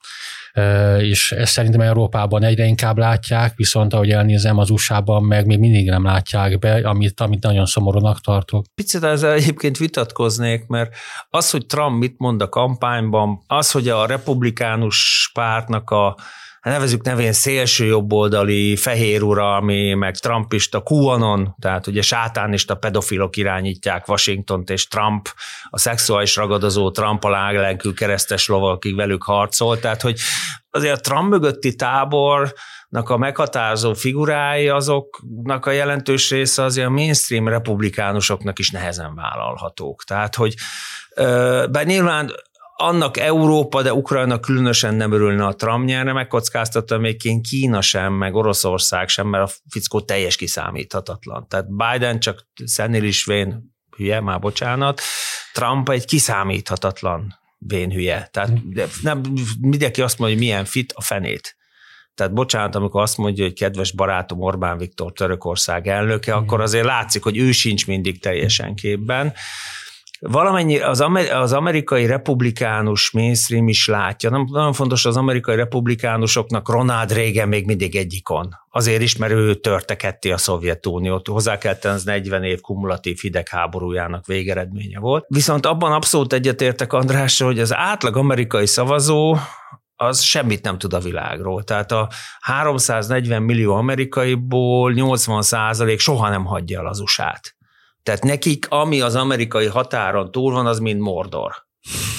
[1.00, 5.88] és ezt szerintem Európában egyre inkább látják, viszont ahogy elnézem, az USA-ban meg még mindig
[5.88, 8.64] nem látják be, amit, amit nagyon szomorúnak tartok.
[8.74, 10.94] Picit ezzel egyébként vitatkoznék, mert
[11.30, 16.16] az, hogy Trump mit mond a kampányban, az, hogy a republikánus pártnak a
[16.68, 24.70] nevezük nevén szélső jobboldali fehér uralmi, meg trumpista QAnon, tehát ugye sátánista pedofilok irányítják Washingtont,
[24.70, 25.28] és Trump,
[25.70, 30.18] a szexuális ragadozó Trump a láglenkű keresztes lovakig velük harcol, tehát hogy
[30.70, 37.48] azért a Trump mögötti tábornak a meghatározó figurái, azoknak a jelentős része azért a mainstream
[37.48, 40.04] republikánusoknak is nehezen vállalhatók.
[40.04, 40.54] Tehát, hogy
[41.70, 42.32] bár nyilván
[42.80, 48.12] annak Európa, de Ukrajna különösen nem örülne a Trump nyerne, megkockáztatta még én Kína sem,
[48.12, 51.48] meg Oroszország sem, mert a fickó teljes kiszámíthatatlan.
[51.48, 55.00] Tehát Biden csak szenélisvén hülye, már bocsánat,
[55.52, 58.28] Trump egy kiszámíthatatlan vénhülye.
[58.32, 58.50] Tehát
[59.02, 59.22] nem,
[59.60, 61.56] mindenki azt mondja, hogy milyen fit a fenét.
[62.14, 66.42] Tehát bocsánat, amikor azt mondja, hogy kedves barátom Orbán Viktor Törökország elnöke, Igen.
[66.42, 69.32] akkor azért látszik, hogy ő sincs mindig teljesen képben.
[70.20, 74.30] Valamennyi az, amer, az amerikai republikánus mainstream is látja.
[74.30, 78.54] Nem, nagyon fontos az amerikai republikánusoknak Ronald Reagan még mindig egyikon.
[78.70, 81.26] Azért is, mert ő törte ketté a Szovjetuniót.
[81.26, 85.24] Hozzá kell tenni, az 40 év kumulatív hidegháborújának végeredménye volt.
[85.28, 89.36] Viszont abban abszolút egyetértek Andrásra, hogy az átlag amerikai szavazó
[89.96, 91.62] az semmit nem tud a világról.
[91.62, 92.08] Tehát a
[92.40, 97.57] 340 millió amerikaiból 80 százalék soha nem hagyja el az USA-t.
[98.08, 101.52] Tehát nekik, ami az amerikai határon túl van, az mind Mordor.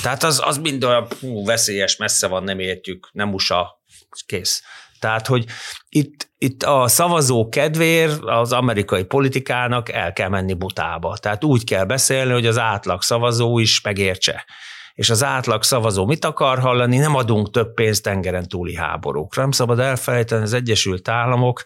[0.01, 3.81] Tehát az, az mind olyan hú, veszélyes, messze van, nem értjük, nem USA,
[4.25, 4.63] kész.
[4.99, 5.45] Tehát, hogy
[5.89, 11.17] itt, itt a szavazó kedvér az amerikai politikának el kell menni butába.
[11.17, 14.45] Tehát úgy kell beszélni, hogy az átlag szavazó is megértse
[14.93, 19.41] és az átlag szavazó mit akar hallani, nem adunk több pénzt tengeren túli háborúkra.
[19.41, 21.65] Nem szabad elfelejteni, az Egyesült Államok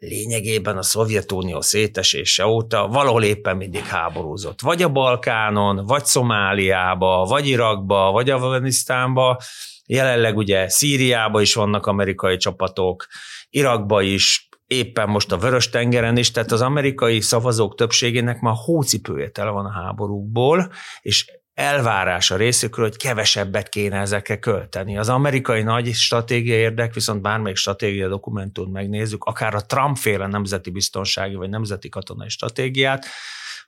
[0.00, 4.60] lényegében a Szovjetunió szétesése óta valahol éppen mindig háborúzott.
[4.60, 9.40] Vagy a Balkánon, vagy Szomáliába, vagy Irakba, vagy Afganisztánba,
[9.86, 13.06] jelenleg ugye Szíriába is vannak amerikai csapatok,
[13.50, 19.50] Irakba is, éppen most a Vörös-tengeren is, tehát az amerikai szavazók többségének már hócipője tele
[19.50, 24.98] van a háborúkból, és elvárás a részükről, hogy kevesebbet kéne ezekre költeni.
[24.98, 31.34] Az amerikai nagy stratégia érdek, viszont bármelyik stratégia dokumentumot megnézzük, akár a Trump-féle nemzeti biztonsági
[31.34, 33.06] vagy nemzeti katonai stratégiát,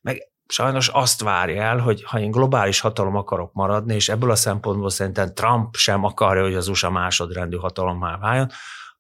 [0.01, 4.35] meg sajnos azt várja el, hogy ha én globális hatalom akarok maradni, és ebből a
[4.37, 8.51] szempontból szerintem Trump sem akarja, hogy az USA másodrendű hatalommá váljon,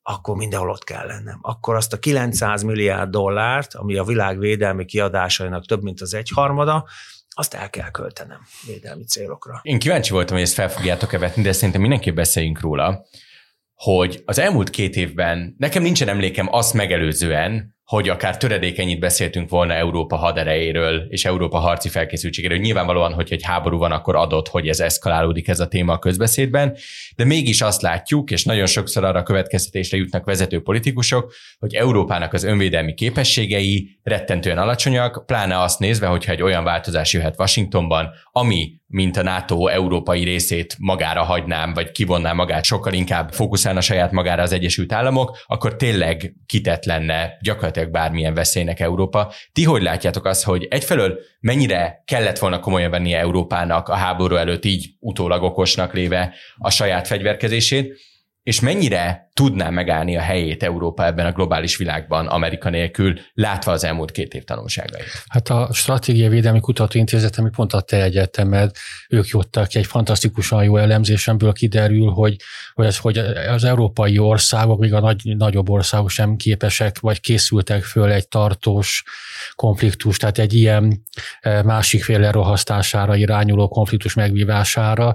[0.02, 1.38] akkor mindenhol ott kell lennem.
[1.42, 6.84] Akkor azt a 900 milliárd dollárt, ami a világ védelmi kiadásainak több mint az egyharmada,
[7.34, 9.60] azt el kell költenem védelmi célokra.
[9.62, 13.06] Én kíváncsi voltam, hogy ezt fel fogjátok-e vetni, de szerintem mindenképp beszéljünk róla,
[13.74, 19.72] hogy az elmúlt két évben nekem nincsen emlékem azt megelőzően, hogy akár töredékenyit beszéltünk volna
[19.72, 22.58] Európa haderejéről és Európa harci felkészültségéről.
[22.58, 26.76] Nyilvánvalóan, hogy egy háború van, akkor adott, hogy ez eszkalálódik ez a téma a közbeszédben,
[27.16, 32.44] de mégis azt látjuk, és nagyon sokszor arra következtetésre jutnak vezető politikusok, hogy Európának az
[32.44, 39.16] önvédelmi képességei rettentően alacsonyak, pláne azt nézve, hogyha egy olyan változás jöhet Washingtonban, ami mint
[39.16, 44.52] a NATO európai részét magára hagynám, vagy kivonnám magát, sokkal inkább fókuszálna saját magára az
[44.52, 49.32] Egyesült Államok, akkor tényleg kitett lenne gyakorlatilag bármilyen veszélynek Európa.
[49.52, 54.64] Ti hogy látjátok azt, hogy egyfelől mennyire kellett volna komolyan vennie Európának a háború előtt
[54.64, 57.98] így utólag okosnak léve a saját fegyverkezését,
[58.42, 63.84] és mennyire tudná megállni a helyét Európa ebben a globális világban Amerika nélkül, látva az
[63.84, 65.04] elmúlt két év tanulságait?
[65.28, 68.70] Hát a Stratégiai Védelmi Kutatóintézet, ami pont a te egyetemed,
[69.08, 72.36] ők jöttek egy fantasztikusan jó elemzésemből kiderül, hogy,
[72.74, 77.82] hogy, az, hogy az európai országok, még a nagy, nagyobb országok sem képesek, vagy készültek
[77.82, 79.04] föl egy tartós
[79.54, 81.02] konfliktus, tehát egy ilyen
[81.40, 85.14] eh, másik fél lerohasztására irányuló konfliktus megvívására,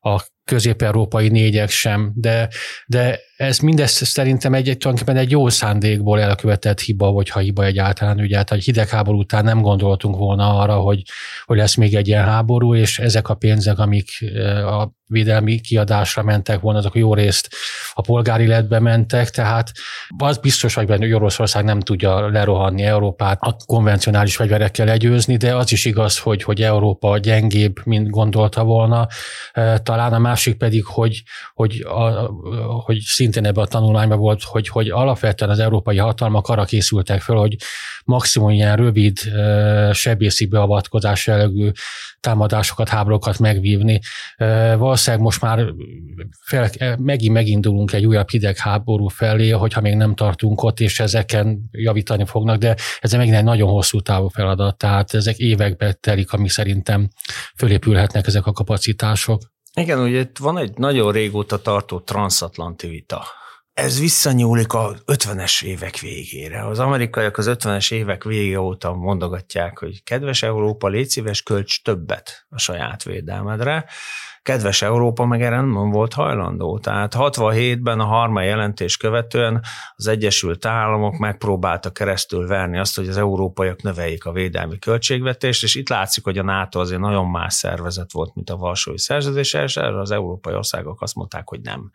[0.00, 2.48] a közép-európai négyek sem, de,
[2.86, 7.64] de ez mindezt szerintem egy, egy, tulajdonképpen egy jó szándékból elkövetett hiba, vagy ha hiba
[7.64, 11.02] egyáltalán, ugye hát a hidegháború után nem gondoltunk volna arra, hogy,
[11.44, 14.08] hogy lesz még egy ilyen háború, és ezek a pénzek, amik
[14.66, 17.48] a védelmi kiadásra mentek volna, azok jó részt
[17.92, 19.72] a polgári letbe mentek, tehát
[20.18, 25.54] az biztos, hogy benne, hogy Oroszország nem tudja lerohanni Európát a konvencionális fegyverekkel legyőzni, de
[25.56, 29.06] az is igaz, hogy, hogy Európa gyengébb, mint gondolta volna.
[29.82, 31.22] Talán a másik pedig, hogy,
[31.54, 32.30] hogy, a,
[32.84, 37.36] hogy szintén ebben a tanulmányban volt, hogy, hogy alapvetően az európai hatalmak arra készültek föl,
[37.36, 37.56] hogy
[38.04, 39.18] maximum ilyen rövid
[39.92, 41.70] sebészi beavatkozás jellegű
[42.20, 44.00] támadásokat, háborúkat megvívni.
[44.76, 45.66] Valószínűleg most már
[46.46, 52.24] fel, megint megindulunk egy újabb hidegháború felé, hogyha még nem tartunk ott, és ezeken javítani
[52.24, 57.08] fognak, de ez megint egy nagyon hosszú távú feladat, tehát ezek évekbe telik, ami szerintem
[57.56, 59.42] fölépülhetnek ezek a kapacitások.
[59.78, 63.24] Igen, ugye itt van egy nagyon régóta tartó transatlanti vita
[63.78, 66.66] ez visszanyúlik a 50-es évek végére.
[66.66, 72.46] Az amerikaiak az 50-es évek vége óta mondogatják, hogy kedves Európa, légy szíves, költs többet
[72.48, 73.84] a saját védelmedre.
[74.42, 76.78] Kedves Európa meg erre nem volt hajlandó.
[76.78, 83.16] Tehát 67-ben a harma jelentés követően az Egyesült Államok megpróbálta keresztül verni azt, hogy az
[83.16, 88.12] európaiak növeljék a védelmi költségvetést, és itt látszik, hogy a NATO azért nagyon más szervezet
[88.12, 91.90] volt, mint a Varsói Szerződés, és erre az európai országok azt mondták, hogy nem.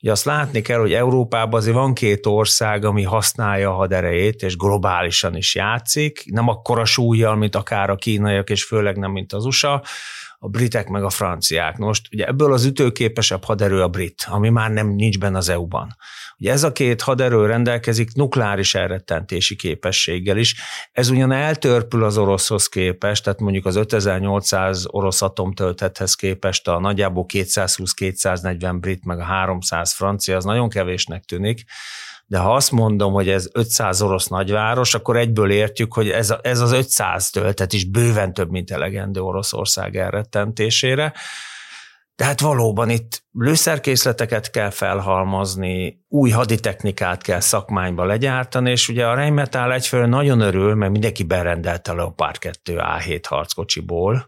[0.00, 4.56] Ugye azt látni kell, hogy Európában azért van két ország, ami használja a haderejét, és
[4.56, 9.44] globálisan is játszik, nem akkora súlyjal, mint akár a kínaiak, és főleg nem, mint az
[9.44, 9.82] USA,
[10.40, 11.76] a britek meg a franciák.
[11.76, 15.96] Most ugye ebből az ütőképesebb haderő a brit, ami már nem nincs benne az EU-ban.
[16.38, 20.54] Ugye ez a két haderő rendelkezik nukleáris elrettentési képességgel is.
[20.92, 27.26] Ez ugyan eltörpül az oroszhoz képest, tehát mondjuk az 5800 orosz atomtöltethez képest a nagyjából
[27.28, 31.64] 220-240 brit meg a 300 francia, az nagyon kevésnek tűnik,
[32.28, 36.60] de ha azt mondom, hogy ez 500 orosz nagyváros, akkor egyből értjük, hogy ez, ez
[36.60, 41.12] az 500 töltet is bőven több, mint elegendő Oroszország elrettentésére.
[42.14, 49.72] Tehát valóban itt lőszerkészleteket kell felhalmozni, új haditechnikát kell szakmányba legyártani, és ugye a Rheinmetall
[49.72, 54.26] egyfelől nagyon örül, mert mindenki berendelte a Leopard 2 A7 harckocsiból,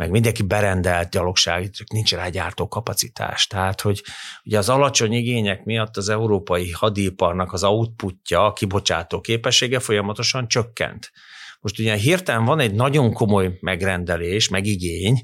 [0.00, 3.46] meg mindenki berendelt gyalogság, csak nincs rá gyártó kapacitás.
[3.46, 4.02] Tehát, hogy
[4.44, 11.10] ugye az alacsony igények miatt az európai hadiparnak az outputja, a kibocsátó képessége folyamatosan csökkent.
[11.60, 15.22] Most ugye hirtelen van egy nagyon komoly megrendelés, meg igény,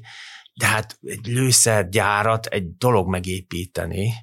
[0.53, 4.13] de hát egy lőszergyárat egy dolog megépíteni,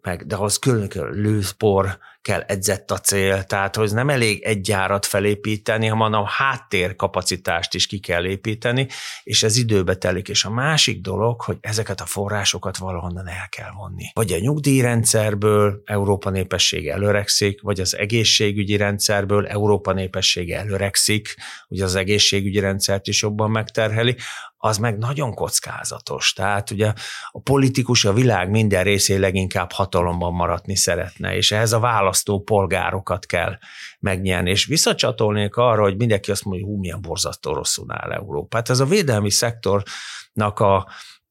[0.00, 5.06] meg, de ahhoz külön lőszpor kell edzett a cél, tehát hogy nem elég egy gyárat
[5.06, 8.86] felépíteni, hanem a háttérkapacitást is ki kell építeni,
[9.22, 10.28] és ez időbe telik.
[10.28, 14.10] És a másik dolog, hogy ezeket a forrásokat valahonnan el kell vonni.
[14.14, 21.34] Vagy a nyugdíjrendszerből Európa népessége előrekszik, vagy az egészségügyi rendszerből Európa népessége előrekszik,
[21.68, 24.16] ugye az egészségügyi rendszert is jobban megterheli,
[24.58, 26.32] az meg nagyon kockázatos.
[26.32, 26.92] Tehát ugye
[27.30, 33.26] a politikus a világ minden részén leginkább hatalomban maradni szeretne, és ehhez a választó polgárokat
[33.26, 33.58] kell
[33.98, 34.50] megnyerni.
[34.50, 38.56] És visszacsatolnék arra, hogy mindenki azt mondja, hogy hú, milyen borzasztó rosszul áll Európa.
[38.56, 40.88] Hát ez a védelmi szektornak a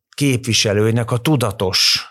[0.09, 2.07] képviselőinek a tudatos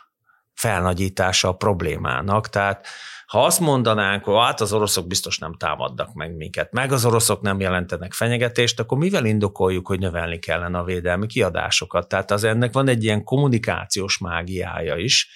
[0.55, 2.49] felnagyítása a problémának.
[2.49, 2.87] Tehát
[3.35, 7.41] ha azt mondanánk, hogy hát az oroszok biztos nem támadnak meg minket, meg az oroszok
[7.41, 12.09] nem jelentenek fenyegetést, akkor mivel indokoljuk, hogy növelni kellene a védelmi kiadásokat?
[12.09, 15.29] Tehát az ennek van egy ilyen kommunikációs mágiája is,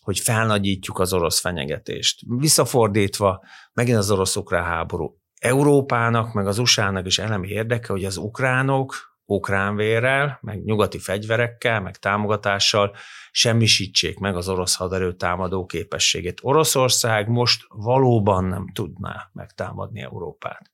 [0.00, 2.20] hogy felnagyítjuk az orosz fenyegetést.
[2.26, 5.20] Visszafordítva, megint az orosz-ukrán háború.
[5.38, 11.80] Európának, meg az USA-nak is elemi érdeke, hogy az ukránok ukrán vérrel, meg nyugati fegyverekkel,
[11.80, 12.96] meg támogatással
[13.30, 16.38] semmisítsék meg az orosz haderő támadó képességét.
[16.42, 20.70] Oroszország most valóban nem tudná megtámadni Európát.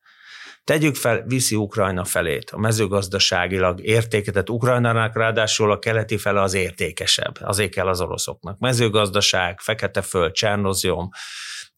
[0.64, 7.38] Tegyük fel, viszi Ukrajna felét, a mezőgazdaságilag értéketet Ukrajnának, ráadásul a keleti fele az értékesebb,
[7.40, 8.58] azért kell az oroszoknak.
[8.58, 11.08] Mezőgazdaság, Fekete-föld, Csernozium,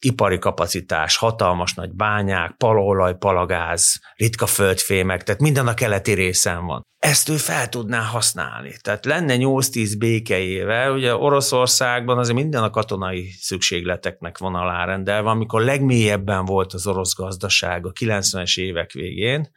[0.01, 6.87] ipari kapacitás, hatalmas nagy bányák, palaolaj, palagáz, ritka földfémek, tehát minden a keleti részen van.
[6.99, 8.75] Ezt ő fel tudná használni.
[8.83, 16.45] Tehát lenne 8-10 békeével, ugye Oroszországban azért minden a katonai szükségleteknek van alárendelve, amikor legmélyebben
[16.45, 19.51] volt az orosz gazdaság a 90-es évek végén,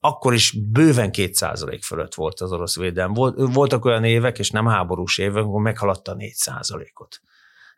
[0.00, 3.12] akkor is bőven 2% fölött volt az orosz védelem.
[3.34, 7.20] Voltak olyan évek, és nem háborús évek, amikor meghaladta 4%-ot.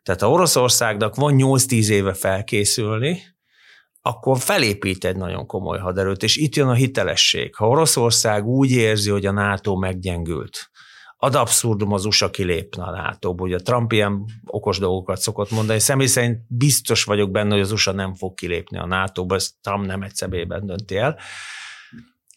[0.05, 3.21] Tehát ha Oroszországnak van 8-10 éve felkészülni,
[4.01, 7.55] akkor felépít egy nagyon komoly haderőt, és itt jön a hitelesség.
[7.55, 10.69] Ha Oroszország úgy érzi, hogy a NATO meggyengült,
[11.17, 15.79] ad abszurdum az USA kilépne a nato Ugye Trump ilyen okos dolgokat szokott mondani.
[15.79, 19.85] Személy szerint biztos vagyok benne, hogy az USA nem fog kilépni a NATO-ba, ezt Trump
[19.85, 21.19] nem egy szebében dönti el.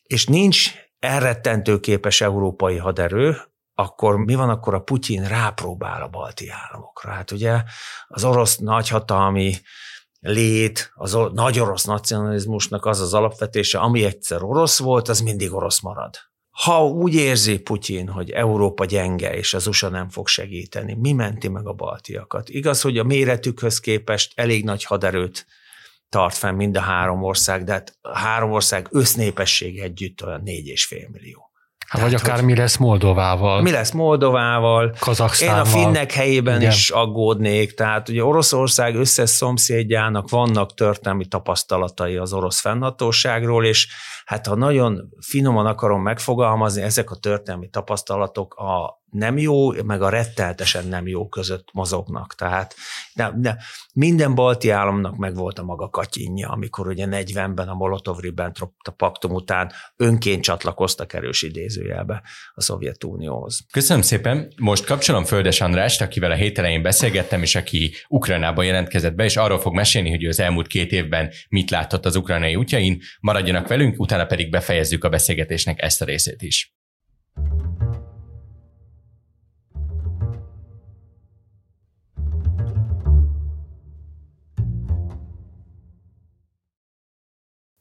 [0.03, 3.37] És nincs elrettentő képes európai haderő,
[3.81, 7.11] akkor mi van, akkor a Putyin rápróbál a balti államokra.
[7.11, 7.63] Hát ugye
[8.07, 9.55] az orosz nagyhatalmi
[10.21, 15.81] lét, az nagy orosz nacionalizmusnak az az alapvetése, ami egyszer orosz volt, az mindig orosz
[15.81, 16.15] marad.
[16.51, 21.49] Ha úgy érzi Putyin, hogy Európa gyenge, és az USA nem fog segíteni, mi menti
[21.49, 22.49] meg a baltiakat?
[22.49, 25.47] Igaz, hogy a méretükhöz képest elég nagy haderőt
[26.09, 30.67] tart fenn mind a három ország, de hát a három ország össznépessége együtt olyan négy
[30.67, 31.48] és fél millió.
[31.89, 33.63] Hát vagy akár mi lesz Moldovával.
[33.63, 34.95] Mi lesz Moldovával.
[34.99, 35.57] Kazaksztánnal.
[35.57, 36.71] Én a finnek helyében Igen.
[36.71, 37.75] is aggódnék.
[37.75, 43.89] Tehát ugye Oroszország összes szomszédjának vannak történelmi tapasztalatai az orosz fennhatóságról, és
[44.25, 50.09] hát ha nagyon finoman akarom megfogalmazni, ezek a történelmi tapasztalatok a nem jó, meg a
[50.09, 52.35] retteltesen nem jó között mozognak.
[52.35, 52.75] Tehát
[53.15, 53.57] de, de
[53.95, 59.73] minden balti államnak meg volt a maga katyinja, amikor ugye 40-ben a Molotov-Ribbentrop paktum után
[59.97, 62.23] önként csatlakoztak erős idézőjelbe
[62.55, 63.67] a Szovjetunióhoz.
[63.73, 64.53] Köszönöm szépen.
[64.57, 69.37] Most kapcsolom Földes Andrást, akivel a hét elején beszélgettem, és aki Ukrajnában jelentkezett be, és
[69.37, 73.01] arról fog mesélni, hogy az elmúlt két évben mit látott az ukrajnai útjain.
[73.21, 76.78] Maradjanak velünk, utána pedig befejezzük a beszélgetésnek ezt a részét is.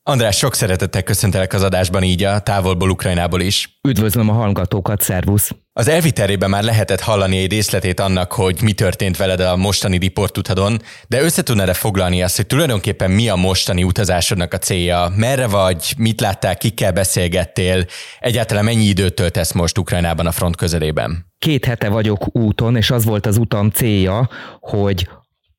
[0.09, 3.79] András, sok szeretettel köszöntelek az adásban így a távolból Ukrajnából is.
[3.87, 5.51] Üdvözlöm a hallgatókat, szervusz!
[5.73, 10.81] Az elviterében már lehetett hallani egy részletét annak, hogy mi történt veled a mostani riportutadon,
[11.07, 15.11] de össze tudnád foglalni azt, hogy tulajdonképpen mi a mostani utazásodnak a célja?
[15.15, 15.93] Merre vagy?
[15.97, 16.57] Mit láttál?
[16.57, 17.85] Kikkel beszélgettél?
[18.19, 21.25] Egyáltalán mennyi időt töltesz most Ukrajnában a front közelében?
[21.39, 24.29] Két hete vagyok úton, és az volt az utam célja,
[24.59, 25.07] hogy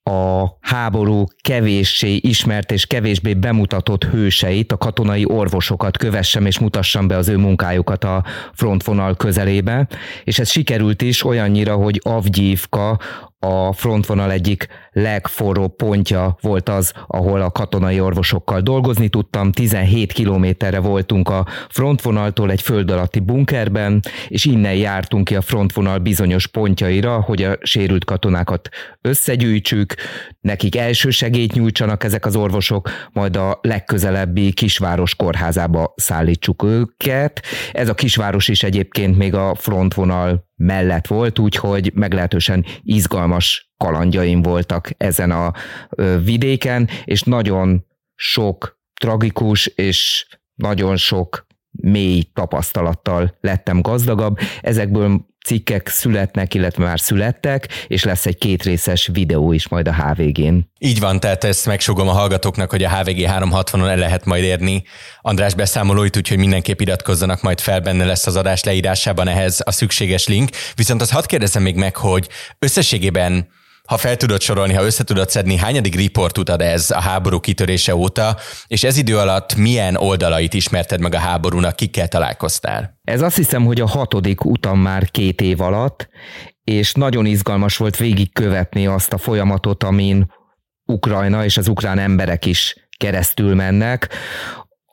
[0.09, 7.17] a háború kevéssé ismert és kevésbé bemutatott hőseit, a katonai orvosokat kövessem és mutassam be
[7.17, 9.89] az ő munkájukat a frontvonal közelébe,
[10.25, 12.99] és ez sikerült is olyannyira, hogy Avgyívka
[13.41, 19.53] a frontvonal egyik legforróbb pontja volt az, ahol a katonai orvosokkal dolgozni tudtam.
[19.53, 25.99] 17 kilométerre voltunk a frontvonaltól egy föld alatti bunkerben, és innen jártunk ki a frontvonal
[25.99, 28.69] bizonyos pontjaira, hogy a sérült katonákat
[29.01, 29.95] összegyűjtsük,
[30.41, 37.43] nekik első segélyt nyújtsanak ezek az orvosok, majd a legközelebbi kisváros kórházába szállítsuk őket.
[37.73, 44.91] Ez a kisváros is egyébként még a frontvonal mellett volt, úgyhogy meglehetősen izgalmas kalandjaim voltak
[44.97, 45.53] ezen a
[46.25, 51.47] vidéken, és nagyon sok tragikus és nagyon sok
[51.91, 54.39] mély tapasztalattal lettem gazdagabb.
[54.61, 60.59] Ezekből cikkek születnek, illetve már születtek, és lesz egy kétrészes videó is majd a HVG-n.
[60.79, 64.83] Így van, tehát ezt megsugom a hallgatóknak, hogy a HVG 360-on el lehet majd érni
[65.21, 70.27] András beszámolóit, úgyhogy mindenképp iratkozzanak majd fel, benne lesz az adás leírásában ehhez a szükséges
[70.27, 70.51] link.
[70.75, 72.29] Viszont azt hadd kérdezem még meg, hogy
[72.59, 73.49] összességében
[73.89, 77.97] ha fel tudod sorolni, ha össze tudod szedni, hányadik riportut ad ez a háború kitörése
[77.97, 78.37] óta,
[78.67, 82.99] és ez idő alatt milyen oldalait ismerted meg a háborúnak, kikkel találkoztál?
[83.05, 86.09] Ez azt hiszem, hogy a hatodik utam már két év alatt,
[86.65, 90.33] és nagyon izgalmas volt végigkövetni azt a folyamatot, amin
[90.85, 94.09] Ukrajna és az ukrán emberek is keresztül mennek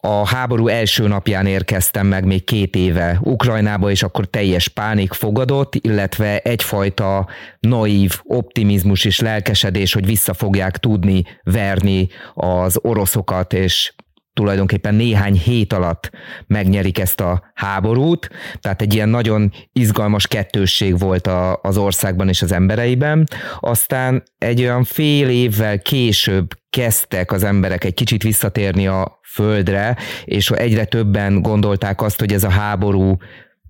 [0.05, 5.75] a háború első napján érkeztem meg még két éve Ukrajnába, és akkor teljes pánik fogadott,
[5.75, 7.27] illetve egyfajta
[7.59, 13.93] naív optimizmus és lelkesedés, hogy vissza fogják tudni verni az oroszokat, és
[14.35, 16.11] tulajdonképpen néhány hét alatt
[16.47, 18.29] megnyerik ezt a háborút,
[18.59, 23.27] tehát egy ilyen nagyon izgalmas kettősség volt a, az országban és az embereiben.
[23.59, 30.49] Aztán egy olyan fél évvel később kezdtek az emberek egy kicsit visszatérni a földre, és
[30.49, 33.17] egyre többen gondolták azt, hogy ez a háború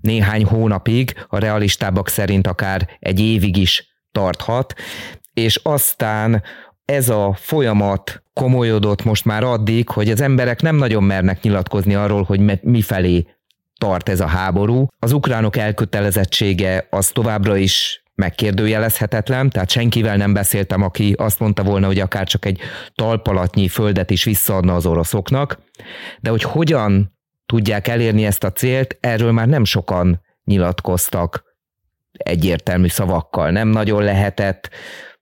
[0.02, 4.74] néhány hónapig, a realistábbak szerint akár egy évig is tarthat,
[5.34, 6.44] és aztán
[6.86, 12.24] ez a folyamat komolyodott most már addig, hogy az emberek nem nagyon mernek nyilatkozni arról,
[12.24, 13.28] hogy mifelé
[13.78, 14.88] tart ez a háború.
[15.00, 21.88] Az ukránok elkötelezettsége az továbbra is megkérdőjelezhetetlen, tehát senkivel nem beszéltem, aki azt mondta volna,
[21.88, 22.60] hogy akár csak egy
[22.96, 25.60] talpalatnyi földet is visszaadna az oroszoknak,
[26.20, 31.44] de hogy hogyan tudják elérni ezt a célt, erről már nem sokan nyilatkoztak
[32.12, 33.52] egyértelmű szavakkal.
[33.52, 34.70] Nem nagyon lehetett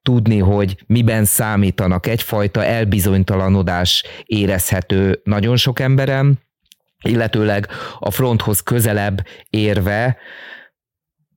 [0.04, 2.08] tudni, hogy miben számítanak.
[2.08, 6.38] Egyfajta elbizonytalanodás érezhető nagyon sok emberem,
[7.04, 7.68] illetőleg
[8.00, 10.18] a fronthoz közelebb érve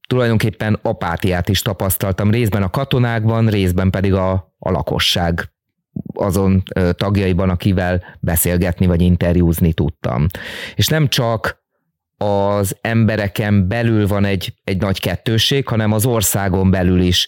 [0.09, 5.51] tulajdonképpen apátiát is tapasztaltam, részben a katonákban, részben pedig a, a lakosság
[6.15, 6.63] azon
[6.93, 10.27] tagjaiban, akivel beszélgetni vagy interjúzni tudtam.
[10.75, 11.65] És nem csak
[12.17, 17.27] az embereken belül van egy, egy nagy kettőség, hanem az országon belül is.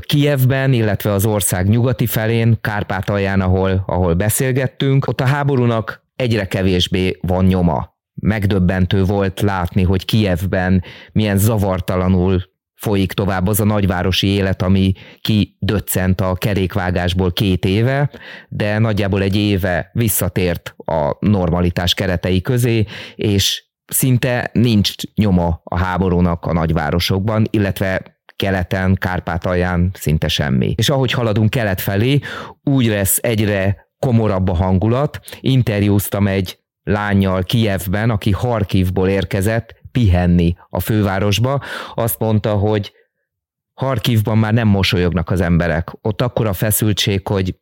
[0.00, 7.18] Kijevben, illetve az ország nyugati felén, Kárpátalján, ahol, ahol beszélgettünk, ott a háborúnak egyre kevésbé
[7.20, 7.92] van nyoma.
[8.14, 12.42] Megdöbbentő volt látni, hogy Kijevben milyen zavartalanul
[12.74, 18.10] folyik tovább az a nagyvárosi élet, ami kidöccent a kerékvágásból két éve,
[18.48, 26.44] de nagyjából egy éve visszatért a normalitás keretei közé, és szinte nincs nyoma a háborúnak
[26.44, 30.74] a nagyvárosokban, illetve keleten, Kárpátalján szinte semmi.
[30.76, 32.18] És ahogy haladunk kelet felé,
[32.62, 35.20] úgy lesz egyre komorabb a hangulat.
[35.40, 41.60] Interjúztam egy lányjal Kijevben, aki Harkivból érkezett, pihenni a fővárosba.
[41.94, 42.92] Azt mondta, hogy
[43.74, 45.90] Harkivban már nem mosolyognak az emberek.
[46.00, 47.58] Ott akkora feszültség, hogy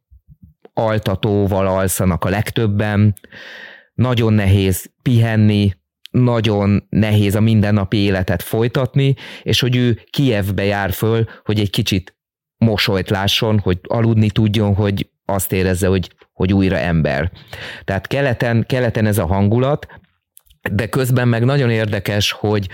[0.72, 3.14] altatóval alszanak a legtöbben,
[3.94, 5.72] nagyon nehéz pihenni,
[6.12, 12.16] nagyon nehéz a mindennapi életet folytatni, és hogy ő Kievbe jár föl, hogy egy kicsit
[12.56, 17.30] mosolyt lásson, hogy aludni tudjon, hogy azt érezze, hogy, hogy újra ember.
[17.84, 19.86] Tehát keleten, keleten ez a hangulat,
[20.72, 22.68] de közben meg nagyon érdekes, hogy,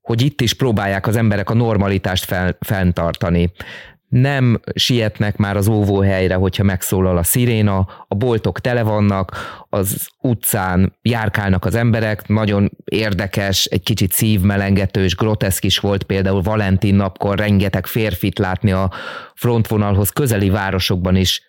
[0.00, 3.52] hogy itt is próbálják az emberek a normalitást fel, fenntartani
[4.20, 9.32] nem sietnek már az óvóhelyre, hogyha megszólal a sziréna, a boltok tele vannak,
[9.68, 16.42] az utcán járkálnak az emberek, nagyon érdekes, egy kicsit szívmelengető és groteszk is volt például
[16.42, 18.92] Valentin napkor rengeteg férfit látni a
[19.34, 21.42] frontvonalhoz közeli városokban is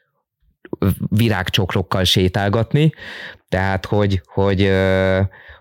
[1.09, 2.93] virágcsokrokkal sétálgatni,
[3.49, 4.71] tehát hogy, hogy,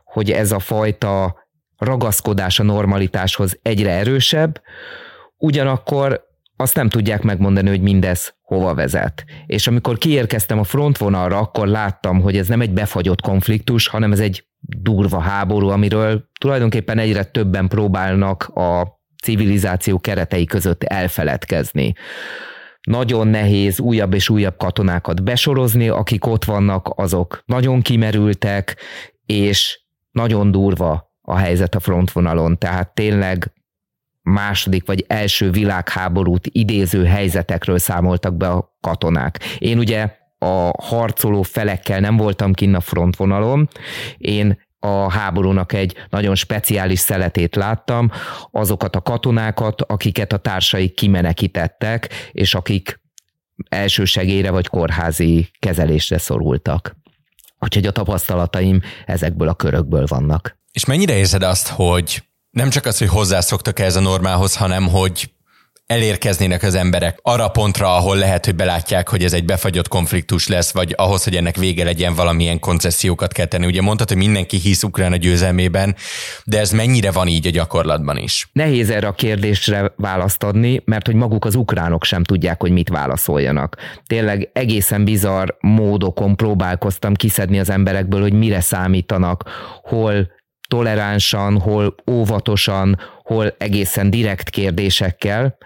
[0.04, 1.44] hogy ez a fajta
[1.78, 4.62] ragaszkodás a normalitáshoz egyre erősebb,
[5.38, 6.26] ugyanakkor
[6.56, 9.24] azt nem tudják megmondani, hogy mindez hova vezet.
[9.46, 14.20] És amikor kiérkeztem a frontvonalra, akkor láttam, hogy ez nem egy befagyott konfliktus, hanem ez
[14.20, 21.94] egy durva háború, amiről tulajdonképpen egyre többen próbálnak a civilizáció keretei között elfeledkezni.
[22.80, 28.76] Nagyon nehéz újabb és újabb katonákat besorozni, akik ott vannak, azok nagyon kimerültek,
[29.26, 29.80] és
[30.10, 33.52] nagyon durva a helyzet a frontvonalon, tehát tényleg
[34.30, 39.38] második vagy első világháborút idéző helyzetekről számoltak be a katonák.
[39.58, 43.68] Én ugye a harcoló felekkel nem voltam kinn a frontvonalon,
[44.18, 48.10] én a háborúnak egy nagyon speciális szeletét láttam,
[48.50, 53.00] azokat a katonákat, akiket a társai kimenekítettek, és akik
[53.68, 56.96] elsősegére vagy kórházi kezelésre szorultak.
[57.58, 60.58] Úgyhogy a tapasztalataim ezekből a körökből vannak.
[60.72, 62.22] És mennyire érzed azt, hogy
[62.56, 65.30] nem csak az, hogy hozzászoktak ez a normához, hanem hogy
[65.86, 70.72] elérkeznének az emberek arra pontra, ahol lehet, hogy belátják, hogy ez egy befagyott konfliktus lesz,
[70.72, 73.66] vagy ahhoz, hogy ennek vége legyen, valamilyen koncesziókat kell tenni.
[73.66, 75.96] Ugye mondtad, hogy mindenki hisz Ukrajna győzelmében,
[76.44, 78.48] de ez mennyire van így a gyakorlatban is?
[78.52, 82.88] Nehéz erre a kérdésre választ adni, mert hogy maguk az ukránok sem tudják, hogy mit
[82.88, 83.76] válaszoljanak.
[84.06, 89.42] Tényleg egészen bizarr módokon próbálkoztam kiszedni az emberekből, hogy mire számítanak,
[89.82, 90.34] hol
[90.68, 95.56] toleránsan, hol óvatosan, hol egészen direkt kérdésekkel,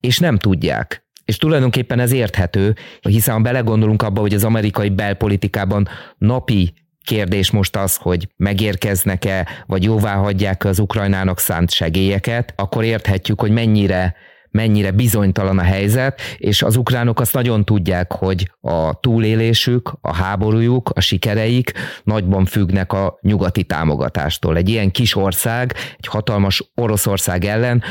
[0.00, 1.04] és nem tudják.
[1.24, 6.74] És tulajdonképpen ez érthető, hiszen ha belegondolunk abba, hogy az amerikai belpolitikában napi
[7.04, 13.50] kérdés most az, hogy megérkeznek-e, vagy jóvá hagyják az Ukrajnának szánt segélyeket, akkor érthetjük, hogy
[13.50, 14.14] mennyire
[14.56, 20.90] mennyire bizonytalan a helyzet, és az ukránok azt nagyon tudják, hogy a túlélésük, a háborújuk,
[20.94, 21.72] a sikereik
[22.04, 24.56] nagyban függnek a nyugati támogatástól.
[24.56, 27.82] Egy ilyen kis ország, egy hatalmas Oroszország ellen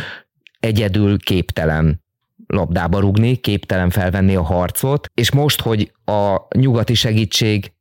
[0.59, 2.03] egyedül képtelen
[2.47, 7.71] labdába rugni, képtelen felvenni a harcot, és most, hogy a nyugati segítség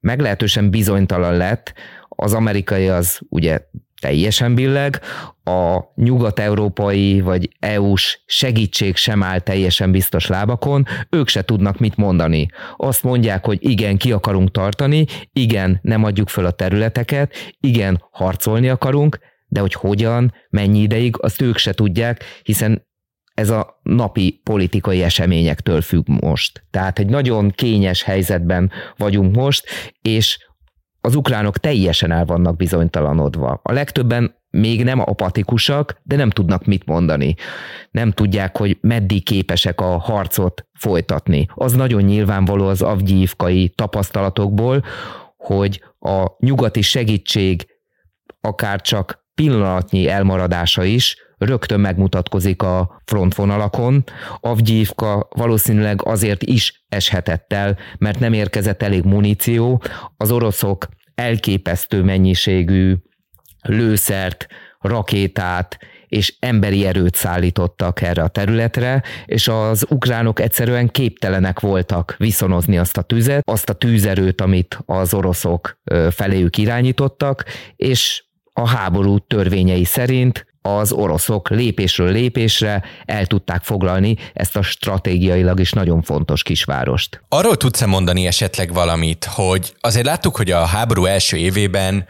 [0.00, 1.72] meglehetősen bizonytalan lett,
[2.08, 3.60] az amerikai az ugye
[4.00, 5.00] teljesen billeg,
[5.44, 12.48] a nyugat-európai vagy EU-s segítség sem áll teljesen biztos lábakon, ők se tudnak mit mondani.
[12.76, 18.68] Azt mondják, hogy igen, ki akarunk tartani, igen, nem adjuk föl a területeket, igen, harcolni
[18.68, 22.88] akarunk, de hogy hogyan, mennyi ideig, azt ők se tudják, hiszen
[23.34, 26.64] ez a napi politikai eseményektől függ most.
[26.70, 29.66] Tehát egy nagyon kényes helyzetben vagyunk most,
[30.02, 30.38] és
[31.00, 33.60] az ukránok teljesen el vannak bizonytalanodva.
[33.62, 37.34] A legtöbben még nem apatikusak, de nem tudnak mit mondani.
[37.90, 41.46] Nem tudják, hogy meddig képesek a harcot folytatni.
[41.54, 44.84] Az nagyon nyilvánvaló az avgyívkai tapasztalatokból,
[45.36, 47.66] hogy a nyugati segítség
[48.40, 54.04] akár csak pillanatnyi elmaradása is rögtön megmutatkozik a frontvonalakon.
[54.40, 59.82] Avgyívka valószínűleg azért is eshetett el, mert nem érkezett elég muníció.
[60.16, 62.96] Az oroszok elképesztő mennyiségű
[63.62, 64.46] lőszert,
[64.80, 65.78] rakétát
[66.08, 72.96] és emberi erőt szállítottak erre a területre, és az ukránok egyszerűen képtelenek voltak viszonozni azt
[72.96, 75.80] a tüzet, azt a tűzerőt, amit az oroszok
[76.10, 77.44] feléjük irányítottak,
[77.76, 85.60] és a háború törvényei szerint az oroszok lépésről lépésre el tudták foglalni ezt a stratégiailag
[85.60, 87.22] is nagyon fontos kisvárost.
[87.28, 92.06] Arról tudsz-e mondani esetleg valamit, hogy azért láttuk, hogy a háború első évében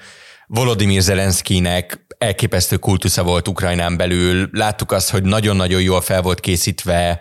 [0.47, 4.49] Volodymyr Zelenszkinek elképesztő kultusza volt Ukrajnán belül.
[4.53, 7.21] Láttuk azt, hogy nagyon-nagyon jól fel volt készítve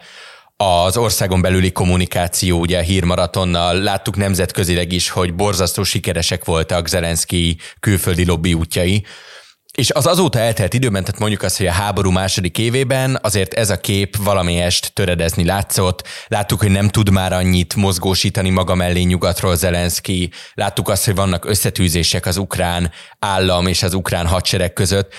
[0.58, 3.76] az országon belüli kommunikáció, ugye a hírmaratonnal.
[3.80, 9.06] Láttuk nemzetközileg is, hogy borzasztó sikeresek voltak Zelenszky külföldi lobby útjai
[9.80, 13.70] És az azóta eltelt időben, tehát mondjuk azt, hogy a háború második évében azért ez
[13.70, 16.08] a kép valamelyest töredezni látszott.
[16.28, 20.32] Láttuk, hogy nem tud már annyit mozgósítani maga mellé nyugatról Zelenszky.
[20.54, 25.14] Láttuk azt, hogy vannak összetűzések az ukrán állam és az ukrán hadsereg között.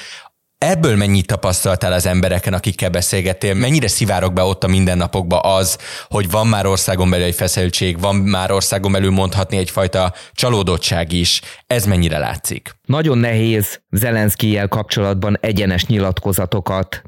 [0.67, 3.55] Ebből mennyit tapasztaltál az embereken, akikkel beszélgettél?
[3.55, 8.17] Mennyire szivárok be ott a mindennapokba az, hogy van már országon belül egy feszültség, van
[8.17, 11.41] már országon belül mondhatni egyfajta csalódottság is?
[11.67, 12.77] Ez mennyire látszik?
[12.85, 17.03] Nagyon nehéz Zelenszkijel kapcsolatban egyenes nyilatkozatokat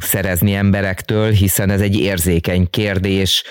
[0.00, 3.44] szerezni emberektől, hiszen ez egy érzékeny kérdés,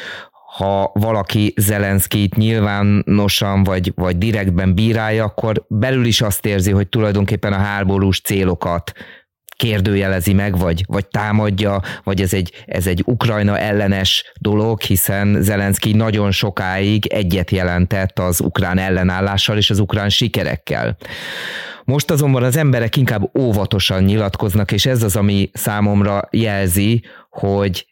[0.56, 7.54] ha valaki Zelenszkit nyilvánosan vagy, vagy direktben bírálja, akkor belül is azt érzi, hogy tulajdonképpen
[7.54, 8.92] a háborús célokat
[9.62, 15.94] kérdőjelezi meg, vagy, vagy támadja, vagy ez egy, ez egy Ukrajna ellenes dolog, hiszen Zelenszky
[15.94, 20.98] nagyon sokáig egyet jelentett az ukrán ellenállással és az ukrán sikerekkel.
[21.84, 27.86] Most azonban az emberek inkább óvatosan nyilatkoznak, és ez az, ami számomra jelzi, hogy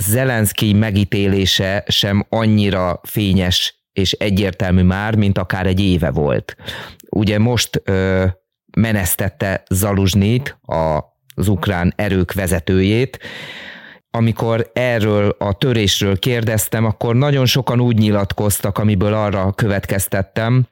[0.00, 6.56] Zelenszky megítélése sem annyira fényes és egyértelmű már, mint akár egy éve volt.
[7.10, 7.82] Ugye most
[8.76, 13.18] menesztette Zaluzsnit, az ukrán erők vezetőjét,
[14.10, 20.66] amikor erről a törésről kérdeztem, akkor nagyon sokan úgy nyilatkoztak, amiből arra következtettem,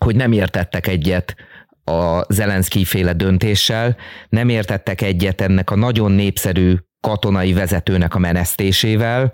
[0.00, 1.36] hogy nem értettek egyet
[1.84, 3.96] a Zelenszky féle döntéssel,
[4.28, 9.32] nem értettek egyet ennek a nagyon népszerű katonai vezetőnek a menesztésével,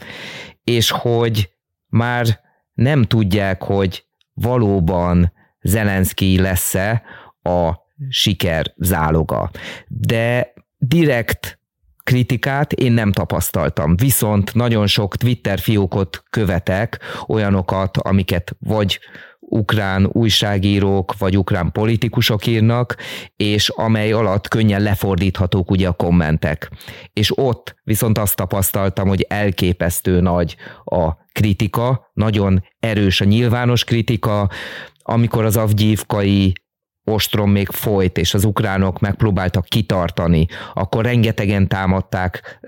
[0.64, 1.50] és hogy
[1.86, 2.40] már
[2.72, 7.02] nem tudják, hogy valóban Zelenszky lesz-e
[7.42, 9.50] a siker záloga.
[9.88, 11.60] De direkt
[12.02, 19.00] kritikát én nem tapasztaltam, viszont nagyon sok Twitter fiókot követek, olyanokat, amiket vagy
[19.50, 22.96] ukrán újságírók vagy ukrán politikusok írnak,
[23.36, 26.70] és amely alatt könnyen lefordíthatók ugye a kommentek.
[27.12, 34.50] És ott viszont azt tapasztaltam, hogy elképesztő nagy a kritika, nagyon erős a nyilvános kritika,
[35.02, 36.52] amikor az avgyívkai
[37.10, 42.60] ostrom még folyt, és az ukránok megpróbáltak kitartani, akkor rengetegen támadták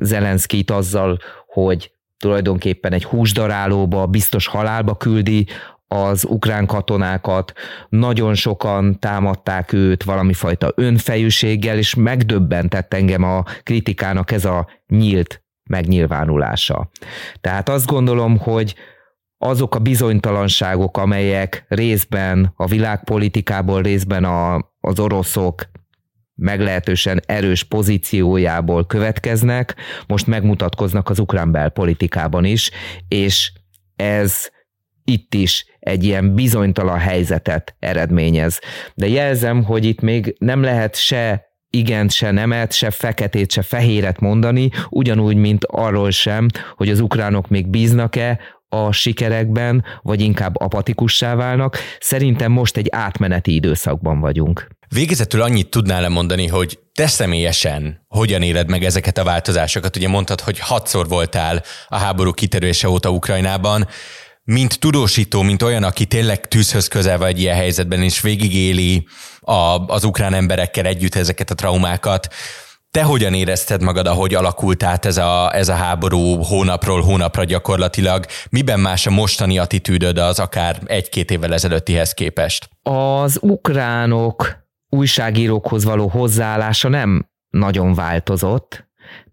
[0.00, 5.46] Zelenszkit azzal, hogy tulajdonképpen egy húsdarálóba, biztos halálba küldi
[5.88, 7.52] az ukrán katonákat,
[7.88, 15.42] nagyon sokan támadták őt valami fajta önfejűséggel, és megdöbbentett engem a kritikának ez a nyílt
[15.68, 16.90] megnyilvánulása.
[17.40, 18.74] Tehát azt gondolom, hogy
[19.38, 25.68] azok a bizonytalanságok, amelyek részben a világpolitikából, részben a, az oroszok
[26.34, 29.74] meglehetősen erős pozíciójából következnek,
[30.06, 32.70] most megmutatkoznak az ukrán belpolitikában is,
[33.08, 33.52] és
[33.96, 34.48] ez
[35.04, 38.60] itt is egy ilyen bizonytalan helyzetet eredményez.
[38.94, 44.20] De jelzem, hogy itt még nem lehet se igent, se nemet, se feketét, se fehéret
[44.20, 48.38] mondani, ugyanúgy, mint arról sem, hogy az ukránok még bíznak-e
[48.68, 51.78] a sikerekben, vagy inkább apatikussá válnak.
[52.00, 54.66] Szerintem most egy átmeneti időszakban vagyunk.
[54.88, 59.96] Végezetül annyit tudnál lemondani, hogy te személyesen hogyan éled meg ezeket a változásokat?
[59.96, 63.86] Ugye mondtad, hogy hatszor voltál a háború kitörése óta Ukrajnában,
[64.44, 69.06] mint tudósító, mint olyan, aki tényleg tűzhöz közel vagy ilyen helyzetben, és végigéli
[69.40, 72.28] a, az ukrán emberekkel együtt ezeket a traumákat.
[72.96, 78.24] Te hogyan érezted magad, ahogy alakult át ez a, ez a háború hónapról hónapra gyakorlatilag?
[78.50, 82.68] Miben más a mostani attitűdöd az akár egy-két évvel ezelőttihez képest?
[82.82, 84.56] Az ukránok
[84.88, 88.88] újságírókhoz való hozzáállása nem nagyon változott,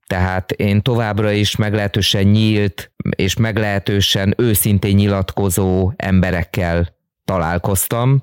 [0.07, 6.95] tehát én továbbra is meglehetősen nyílt és meglehetősen őszintén nyilatkozó emberekkel
[7.25, 8.21] találkoztam.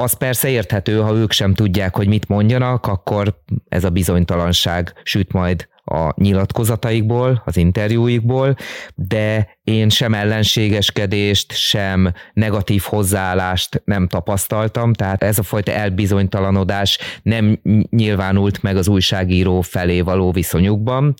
[0.00, 5.32] Az persze érthető, ha ők sem tudják, hogy mit mondjanak, akkor ez a bizonytalanság süt
[5.32, 8.56] majd a nyilatkozataikból, az interjúikból,
[8.94, 17.60] de én sem ellenségeskedést, sem negatív hozzáállást nem tapasztaltam, tehát ez a fajta elbizonytalanodás nem
[17.90, 21.14] nyilvánult meg az újságíró felé való viszonyukban.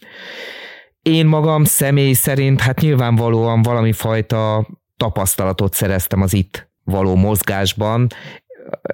[1.03, 4.67] Én magam személy szerint hát nyilvánvalóan valami fajta
[4.97, 8.07] tapasztalatot szereztem az itt való mozgásban.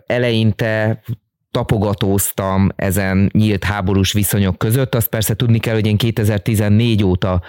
[0.07, 1.03] Eleinte
[1.51, 4.95] tapogatóztam ezen nyílt háborús viszonyok között.
[4.95, 7.43] Azt persze tudni kell, hogy én 2014 óta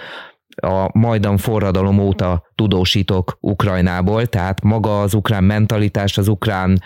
[0.56, 6.80] a Majdan forradalom óta tudósítok Ukrajnából, tehát maga az ukrán mentalitás, az ukrán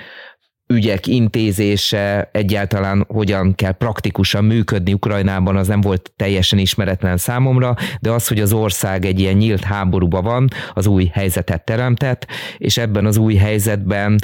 [0.70, 8.11] ügyek intézése, egyáltalán hogyan kell praktikusan működni Ukrajnában, az nem volt teljesen ismeretlen számomra, de
[8.11, 12.26] az, hogy az ország egy ilyen nyílt háborúban van, az új helyzetet teremtett,
[12.59, 14.18] és ebben az új helyzetben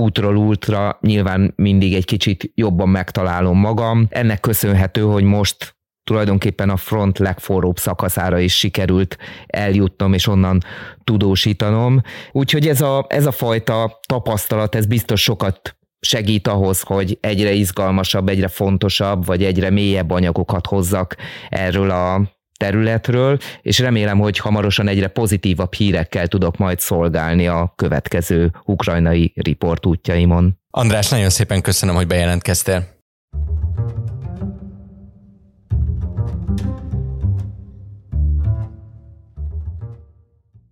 [0.00, 4.06] útról útra nyilván mindig egy kicsit jobban megtalálom magam.
[4.10, 9.16] Ennek köszönhető, hogy most tulajdonképpen a front legforróbb szakaszára is sikerült
[9.46, 10.62] eljutnom, és onnan
[11.04, 12.00] tudósítanom.
[12.32, 18.28] Úgyhogy ez a, ez a fajta tapasztalat, ez biztos sokat segít ahhoz, hogy egyre izgalmasabb,
[18.28, 21.16] egyre fontosabb, vagy egyre mélyebb anyagokat hozzak
[21.48, 28.52] erről a területről, és remélem, hogy hamarosan egyre pozitívabb hírekkel tudok majd szolgálni a következő
[28.64, 30.58] ukrajnai riport útjaimon.
[30.70, 32.94] András, nagyon szépen köszönöm, hogy bejelentkeztél.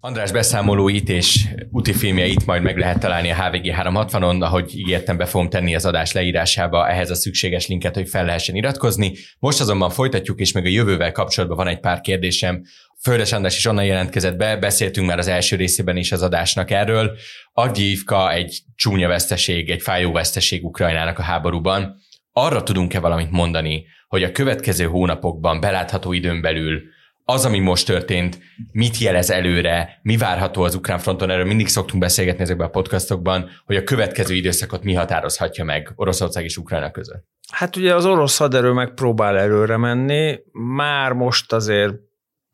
[0.07, 5.25] András beszámolóit és úti filmjeit majd meg lehet találni a HVG 360-on, ahogy ígértem, be
[5.25, 9.13] fogom tenni az adás leírásába ehhez a szükséges linket, hogy fel lehessen iratkozni.
[9.39, 12.63] Most azonban folytatjuk, és még a jövővel kapcsolatban van egy pár kérdésem.
[13.03, 17.17] Földes András is onnan jelentkezett be, beszéltünk már az első részében is az adásnak erről.
[17.53, 21.97] Avgyívka egy csúnya veszteség, egy fájó veszteség Ukrajnának a háborúban.
[22.33, 26.83] Arra tudunk-e valamit mondani, hogy a következő hónapokban, belátható időn belül
[27.25, 28.39] az, ami most történt,
[28.73, 33.51] mit jelez előre, mi várható az ukrán fronton, erről mindig szoktunk beszélgetni ezekben a podcastokban,
[33.65, 37.25] hogy a következő időszakot mi határozhatja meg Oroszország és Ukrajna között.
[37.53, 41.95] Hát ugye az orosz haderő megpróbál előre menni, már most azért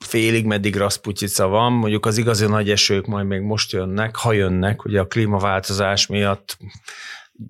[0.05, 4.85] félig meddig Rasputica van, mondjuk az igazi nagy esők majd még most jönnek, ha jönnek,
[4.85, 6.57] ugye a klímaváltozás miatt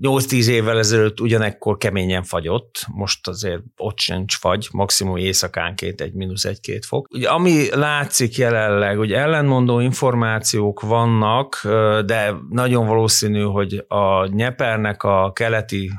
[0.03, 6.45] 8-10 évvel ezelőtt ugyanekkor keményen fagyott, most azért ott sincs fagy, maximum éjszakánként egy mínusz
[6.45, 7.09] egy-két fok.
[7.11, 11.61] Ugye, ami látszik jelenleg, hogy ellenmondó információk vannak,
[12.07, 15.91] de nagyon valószínű, hogy a Nyepernek a keleti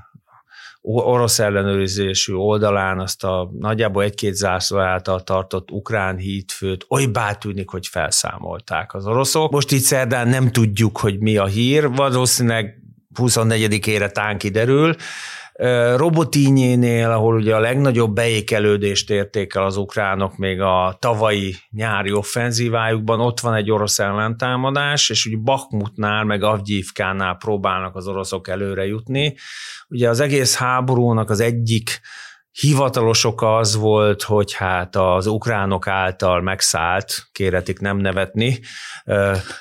[0.84, 7.88] orosz ellenőrizésű oldalán azt a nagyjából egy-két zászló által tartott ukrán hídfőt oly tűnik, hogy
[7.88, 9.52] felszámolták az oroszok.
[9.52, 12.81] Most itt szerdán nem tudjuk, hogy mi a hír, valószínűleg
[13.16, 14.96] 24-ére tán kiderül.
[15.96, 23.20] Robotínyénél, ahol ugye a legnagyobb beékelődést érték el az ukránok még a tavalyi nyári offenzívájukban,
[23.20, 29.36] ott van egy orosz ellentámadás, és ugye Bakhmutnál, meg Avgyívkánál próbálnak az oroszok előre jutni.
[29.88, 32.02] Ugye az egész háborúnak az egyik
[32.60, 38.60] Hivatalos oka az volt, hogy hát az ukránok által megszállt, kéretik nem nevetni,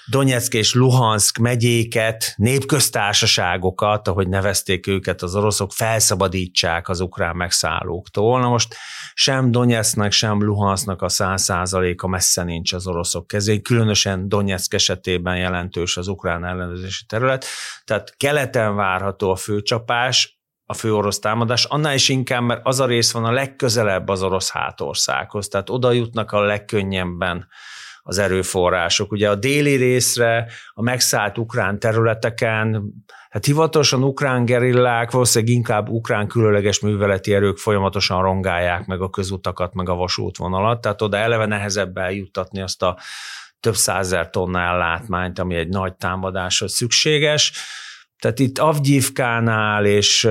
[0.07, 8.41] Donetsk és Luhansk megyéket, népköztársaságokat, ahogy nevezték őket az oroszok, felszabadítsák az ukrán megszállóktól.
[8.41, 8.74] Na most
[9.14, 15.36] sem Donetsknek, sem Luhansknak a száz százaléka messze nincs az oroszok kezén, különösen Donetsk esetében
[15.36, 17.45] jelentős az ukrán ellenőrzési terület,
[17.84, 20.39] tehát keleten várható a főcsapás,
[20.71, 24.23] a fő orosz támadás, annál is inkább, mert az a rész van a legközelebb az
[24.23, 27.49] orosz hátországhoz, tehát oda jutnak a legkönnyebben
[28.03, 29.12] az erőforrások.
[29.12, 32.93] Ugye a déli részre, a megszállt ukrán területeken,
[33.31, 39.75] hát hivatalosan ukrán gerillák, valószínűleg inkább ukrán különleges műveleti erők folyamatosan rongálják meg a közutakat,
[39.75, 42.99] meg a vasútvonalat, tehát oda eleve nehezebb eljuttatni azt a
[43.61, 47.53] több százer tonna ellátmányt, ami egy nagy támadáshoz szükséges
[48.21, 50.29] tehát itt Avgyívkánál és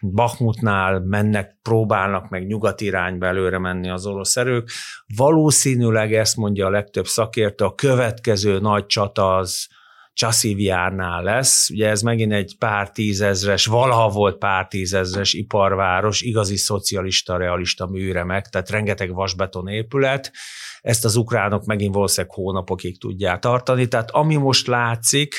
[0.00, 4.70] Bakhmutnál mennek, próbálnak meg nyugati irányba előre menni az orosz erők.
[5.16, 9.68] Valószínűleg ezt mondja a legtöbb szakértő, a következő nagy csata az
[10.12, 11.70] Csaszívjárnál lesz.
[11.70, 18.46] Ugye ez megint egy pár tízezres, valaha volt pár tízezres iparváros, igazi szocialista, realista műremek,
[18.46, 20.32] tehát rengeteg vasbeton épület.
[20.80, 23.88] Ezt az ukránok megint valószínűleg hónapokig tudják tartani.
[23.88, 25.34] Tehát ami most látszik,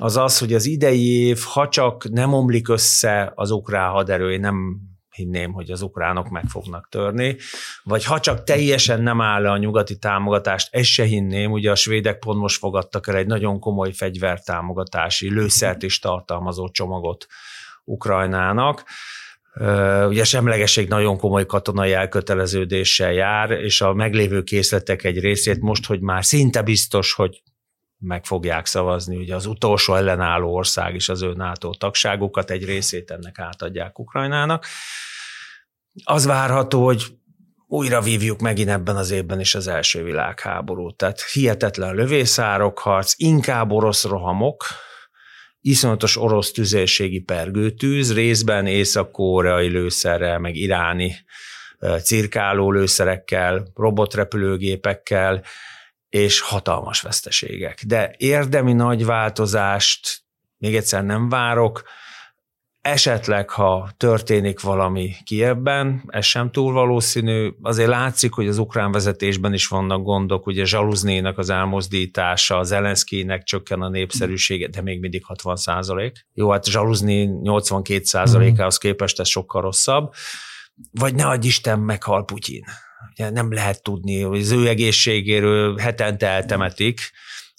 [0.00, 4.40] az az, hogy az idei év, ha csak nem omlik össze az ukrán haderő, én
[4.40, 4.80] nem
[5.10, 7.36] hinném, hogy az ukránok meg fognak törni,
[7.82, 11.74] vagy ha csak teljesen nem áll le a nyugati támogatást, ezt se hinném, ugye a
[11.74, 17.26] svédek pont most fogadtak el egy nagyon komoly fegyvertámogatási, lőszert is tartalmazó csomagot
[17.84, 18.84] Ukrajnának,
[20.08, 26.00] Ugye semlegesség nagyon komoly katonai elköteleződéssel jár, és a meglévő készletek egy részét most, hogy
[26.00, 27.42] már szinte biztos, hogy
[28.02, 29.16] meg fogják szavazni.
[29.16, 34.66] Ugye az utolsó ellenálló ország is az ő NATO tagságukat, egy részét ennek átadják Ukrajnának.
[36.04, 37.04] Az várható, hogy
[37.66, 40.96] újra vívjuk megint ebben az évben is az első világháborút.
[40.96, 44.64] Tehát hihetetlen lövészárokharc, inkább orosz rohamok,
[45.60, 51.14] iszonyatos orosz tüzérségi pergőtűz, részben észak-koreai lőszerrel, meg iráni
[52.02, 55.42] cirkáló lőszerekkel, robotrepülőgépekkel,
[56.12, 57.82] és hatalmas veszteségek.
[57.86, 60.22] De érdemi nagy változást
[60.58, 61.82] még egyszer nem várok,
[62.80, 67.52] Esetleg, ha történik valami Kievben, ez sem túl valószínű.
[67.62, 73.42] Azért látszik, hogy az ukrán vezetésben is vannak gondok, ugye Zsaluznének az elmozdítása, az Zelenszkinek
[73.42, 76.26] csökken a népszerűsége, de még mindig 60 százalék.
[76.34, 80.12] Jó, hát Zsaluzni 82 százalékához képest ez sokkal rosszabb.
[80.90, 82.64] Vagy ne adj Isten, meghal Putyin.
[83.10, 87.00] Ugye nem lehet tudni, hogy az ő egészségéről hetente eltemetik,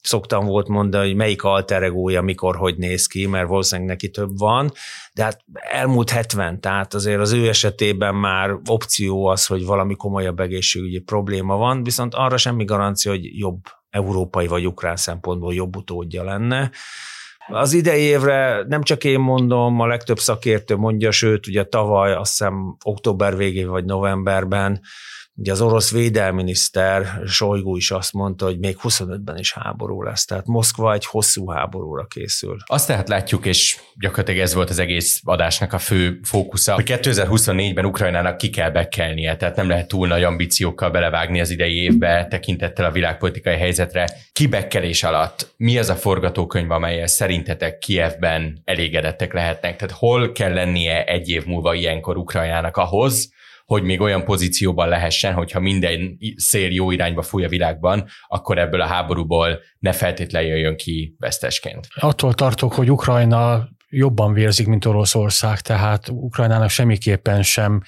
[0.03, 4.71] szoktam volt mondani, hogy melyik alteregója mikor hogy néz ki, mert valószínűleg neki több van,
[5.13, 10.39] de hát elmúlt 70, tehát azért az ő esetében már opció az, hogy valami komolyabb
[10.39, 16.23] egészségügyi probléma van, viszont arra semmi garancia, hogy jobb európai vagy ukrán szempontból jobb utódja
[16.23, 16.71] lenne.
[17.47, 22.37] Az idei évre nem csak én mondom, a legtöbb szakértő mondja, sőt, ugye tavaly, azt
[22.37, 24.81] hiszem október végén vagy novemberben
[25.35, 30.45] Ugye az orosz védelminiszter Sojgu is azt mondta, hogy még 25-ben is háború lesz, tehát
[30.45, 32.57] Moszkva egy hosszú háborúra készül.
[32.65, 37.85] Azt tehát látjuk, és gyakorlatilag ez volt az egész adásnak a fő fókusza, hogy 2024-ben
[37.85, 42.85] Ukrajnának ki kell bekelnie, tehát nem lehet túl nagy ambíciókkal belevágni az idei évbe, tekintettel
[42.85, 44.09] a világpolitikai helyzetre.
[44.33, 49.75] Kibekkelés alatt mi az a forgatókönyv, amelyel szerintetek Kievben elégedettek lehetnek?
[49.75, 53.31] Tehát hol kell lennie egy év múlva ilyenkor Ukrajnának ahhoz,
[53.73, 58.81] hogy még olyan pozícióban lehessen, hogyha minden szél jó irányba fúj a világban, akkor ebből
[58.81, 61.87] a háborúból ne feltétlenül jöjjön ki vesztesként.
[61.95, 67.81] Attól tartok, hogy Ukrajna jobban vérzik, mint Oroszország, tehát Ukrajnának semmiképpen sem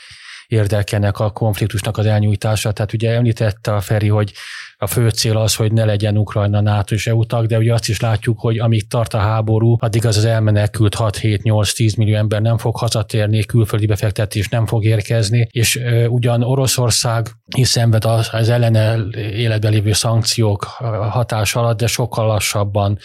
[0.48, 2.72] érdekelnek a konfliktusnak az elnyújtása.
[2.72, 4.34] Tehát ugye említette a Feri, hogy
[4.78, 7.90] a fő cél az, hogy ne legyen Ukrajna NATO és EU tag, de ugye azt
[7.90, 12.58] is látjuk, hogy amíg tart a háború, addig az az elmenekült 6-7-8-10 millió ember nem
[12.58, 18.98] fog hazatérni, külföldi befektetés nem fog érkezni, és ugyan Oroszország is szenved az, az ellene
[19.18, 20.64] életben lévő szankciók
[21.10, 22.98] hatás alatt, de sokkal lassabban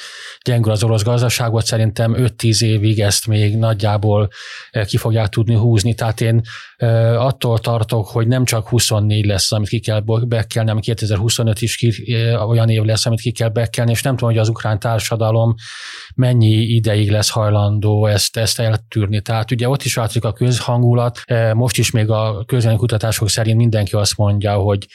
[0.44, 1.64] gyengül az orosz gazdaságot.
[1.64, 4.28] Szerintem 5-10 évig ezt még nagyjából
[4.86, 5.94] ki fogják tudni húzni.
[5.94, 6.40] Tehát én
[7.16, 12.14] attól tartok, hogy nem csak 24 lesz, amit ki kell bekelni, hanem 2025 is ki,
[12.46, 15.54] olyan év lesz, amit ki kell bekelni, és nem tudom, hogy az ukrán társadalom
[16.14, 19.20] mennyi ideig lesz hajlandó ezt, ezt eltűrni.
[19.20, 21.20] Tehát ugye ott is változik a közhangulat,
[21.54, 22.44] most is még a
[22.76, 24.86] kutatások szerint mindenki azt mondja, hogy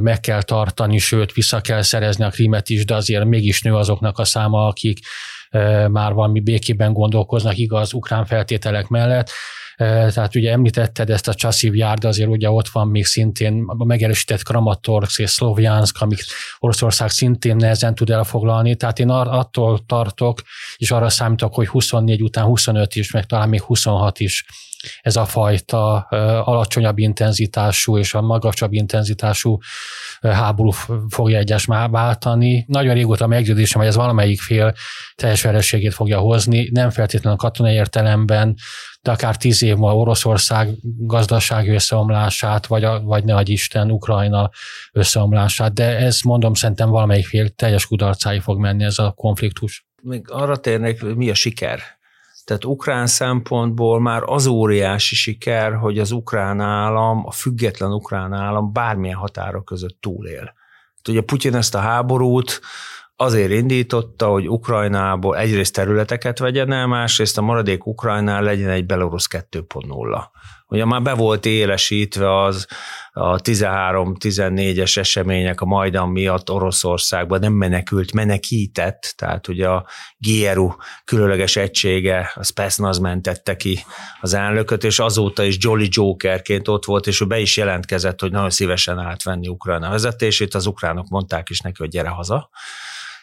[0.00, 4.18] meg kell tartani, sőt, vissza kell szerezni a krímet is, de azért mégis nő azoknak
[4.18, 4.98] a száma, akik
[5.88, 9.30] már valami békében gondolkoznak, igaz, ukrán feltételek mellett.
[9.76, 13.84] Tehát ugye említetted ezt a Csaszív jár, de azért ugye ott van még szintén a
[13.84, 16.20] megerősített Kramatorsk és Szlovjánsk, amik
[16.58, 18.76] Oroszország szintén nehezen tud elfoglalni.
[18.76, 20.42] Tehát én attól tartok,
[20.76, 24.44] és arra számítok, hogy 24 után 25 is, meg talán még 26 is
[25.00, 25.98] ez a fajta
[26.44, 29.58] alacsonyabb intenzitású és a magasabb intenzitású
[30.20, 30.70] háború
[31.08, 32.64] fogja egyes váltani.
[32.68, 34.74] Nagyon régóta meggyőződésem, hogy ez valamelyik fél
[35.14, 38.54] teljes vereségét fogja hozni, nem feltétlenül katonai értelemben,
[39.02, 40.68] de akár tíz év múlva Oroszország
[40.98, 44.50] gazdasági összeomlását, vagy, a, vagy ne adj Isten, Ukrajna
[44.92, 49.86] összeomlását, de ez mondom, szerintem valamelyik fél teljes kudarcáig fog menni ez a konfliktus.
[50.02, 51.95] Még arra térnék, mi a siker?
[52.46, 58.72] Tehát ukrán szempontból már az óriási siker, hogy az ukrán állam, a független ukrán állam
[58.72, 60.52] bármilyen határok között túlél.
[61.08, 62.60] Ugye Putyin ezt a háborút
[63.16, 69.26] azért indította, hogy Ukrajnából egyrészt területeket vegyen el, másrészt a maradék Ukrajnál legyen egy Belarus
[69.30, 70.24] 2.0.
[70.68, 72.66] Ugye már be volt élesítve az
[73.12, 79.86] a 13-14-es események a Majdan miatt Oroszországban nem menekült, menekített, tehát ugye a
[80.18, 80.70] GRU
[81.04, 83.84] különleges egysége, a Spetsnaz mentette ki
[84.20, 88.30] az elnököt, és azóta is Jolly Jokerként ott volt, és ő be is jelentkezett, hogy
[88.30, 92.50] nagyon szívesen átvenni Ukrajna vezetését, az ukránok mondták is neki, hogy gyere haza.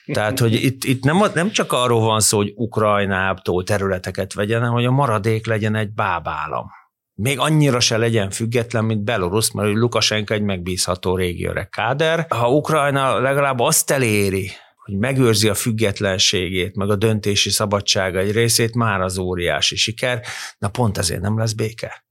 [0.06, 4.74] Tehát, hogy itt, itt nem, nem csak arról van szó, hogy Ukrajnától területeket vegyen, hanem
[4.74, 6.82] hogy a maradék legyen egy bábállam.
[7.16, 12.26] Még annyira se legyen független, mint Belarus, mert Lukasenka egy megbízható régi öreg káder.
[12.30, 18.76] Ha Ukrajna legalább azt eléri, hogy megőrzi a függetlenségét, meg a döntési szabadsága egy részét,
[18.76, 20.22] már az óriási siker,
[20.58, 22.06] na pont ezért nem lesz béke.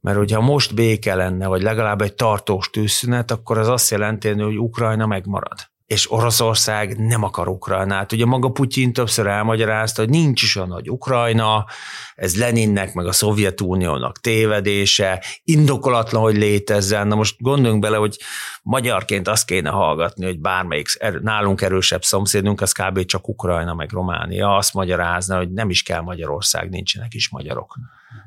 [0.00, 4.58] Mert hogyha most béke lenne, vagy legalább egy tartós tűzszünet, akkor az azt jelenti, hogy
[4.58, 8.12] Ukrajna megmarad és Oroszország nem akar Ukrajnát.
[8.12, 11.66] Ugye maga Putyin többször elmagyarázta, hogy nincs is olyan nagy Ukrajna,
[12.14, 17.06] ez Leninnek meg a Szovjetuniónak tévedése, indokolatlan, hogy létezzen.
[17.06, 18.18] Na most gondoljunk bele, hogy
[18.62, 20.88] magyarként azt kéne hallgatni, hogy bármelyik
[21.22, 23.04] nálunk erősebb szomszédunk, az kb.
[23.04, 27.76] csak Ukrajna meg Románia, azt magyarázna, hogy nem is kell Magyarország, nincsenek is magyarok.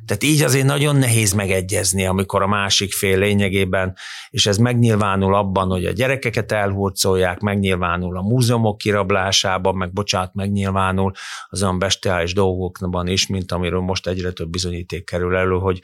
[0.05, 3.95] Tehát így azért nagyon nehéz megegyezni, amikor a másik fél lényegében,
[4.29, 11.11] és ez megnyilvánul abban, hogy a gyerekeket elhurcolják, megnyilvánul a múzeumok kirablásában, meg bocsánat, megnyilvánul
[11.47, 15.81] az olyan bestiális dolgokban is, mint amiről most egyre több bizonyíték kerül elő, hogy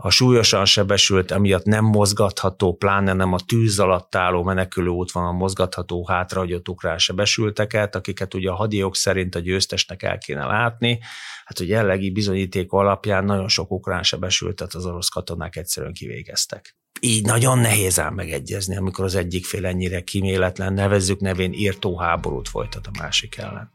[0.00, 6.06] a súlyosan sebesült, emiatt nem mozgatható, pláne nem a tűz alatt álló menekülő útvonal mozgatható
[6.06, 10.98] hátrahagyott ukrán sebesülteket, akiket ugye a hadiok szerint a győztesnek el kéne látni.
[11.44, 17.24] Hát ugye jellegi bizonyíték alapján nagyon sok ukrán sebesültet az orosz katonák egyszerűen kivégeztek így
[17.24, 22.86] nagyon nehéz ám megegyezni, amikor az egyik fél ennyire kiméletlen, nevezzük nevén írtó háborút folytat
[22.86, 23.70] a másik ellen.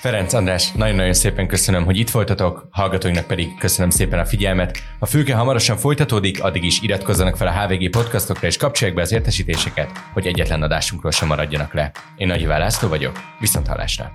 [0.00, 4.78] Ferenc András, nagyon-nagyon szépen köszönöm, hogy itt voltatok, hallgatóinknak pedig köszönöm szépen a figyelmet.
[4.98, 9.12] A fülke hamarosan folytatódik, addig is iratkozzanak fel a HVG podcastokra és kapcsolják be az
[9.12, 11.92] értesítéseket, hogy egyetlen adásunkról sem maradjanak le.
[12.16, 14.12] Én Nagy László vagyok, viszont hallásra!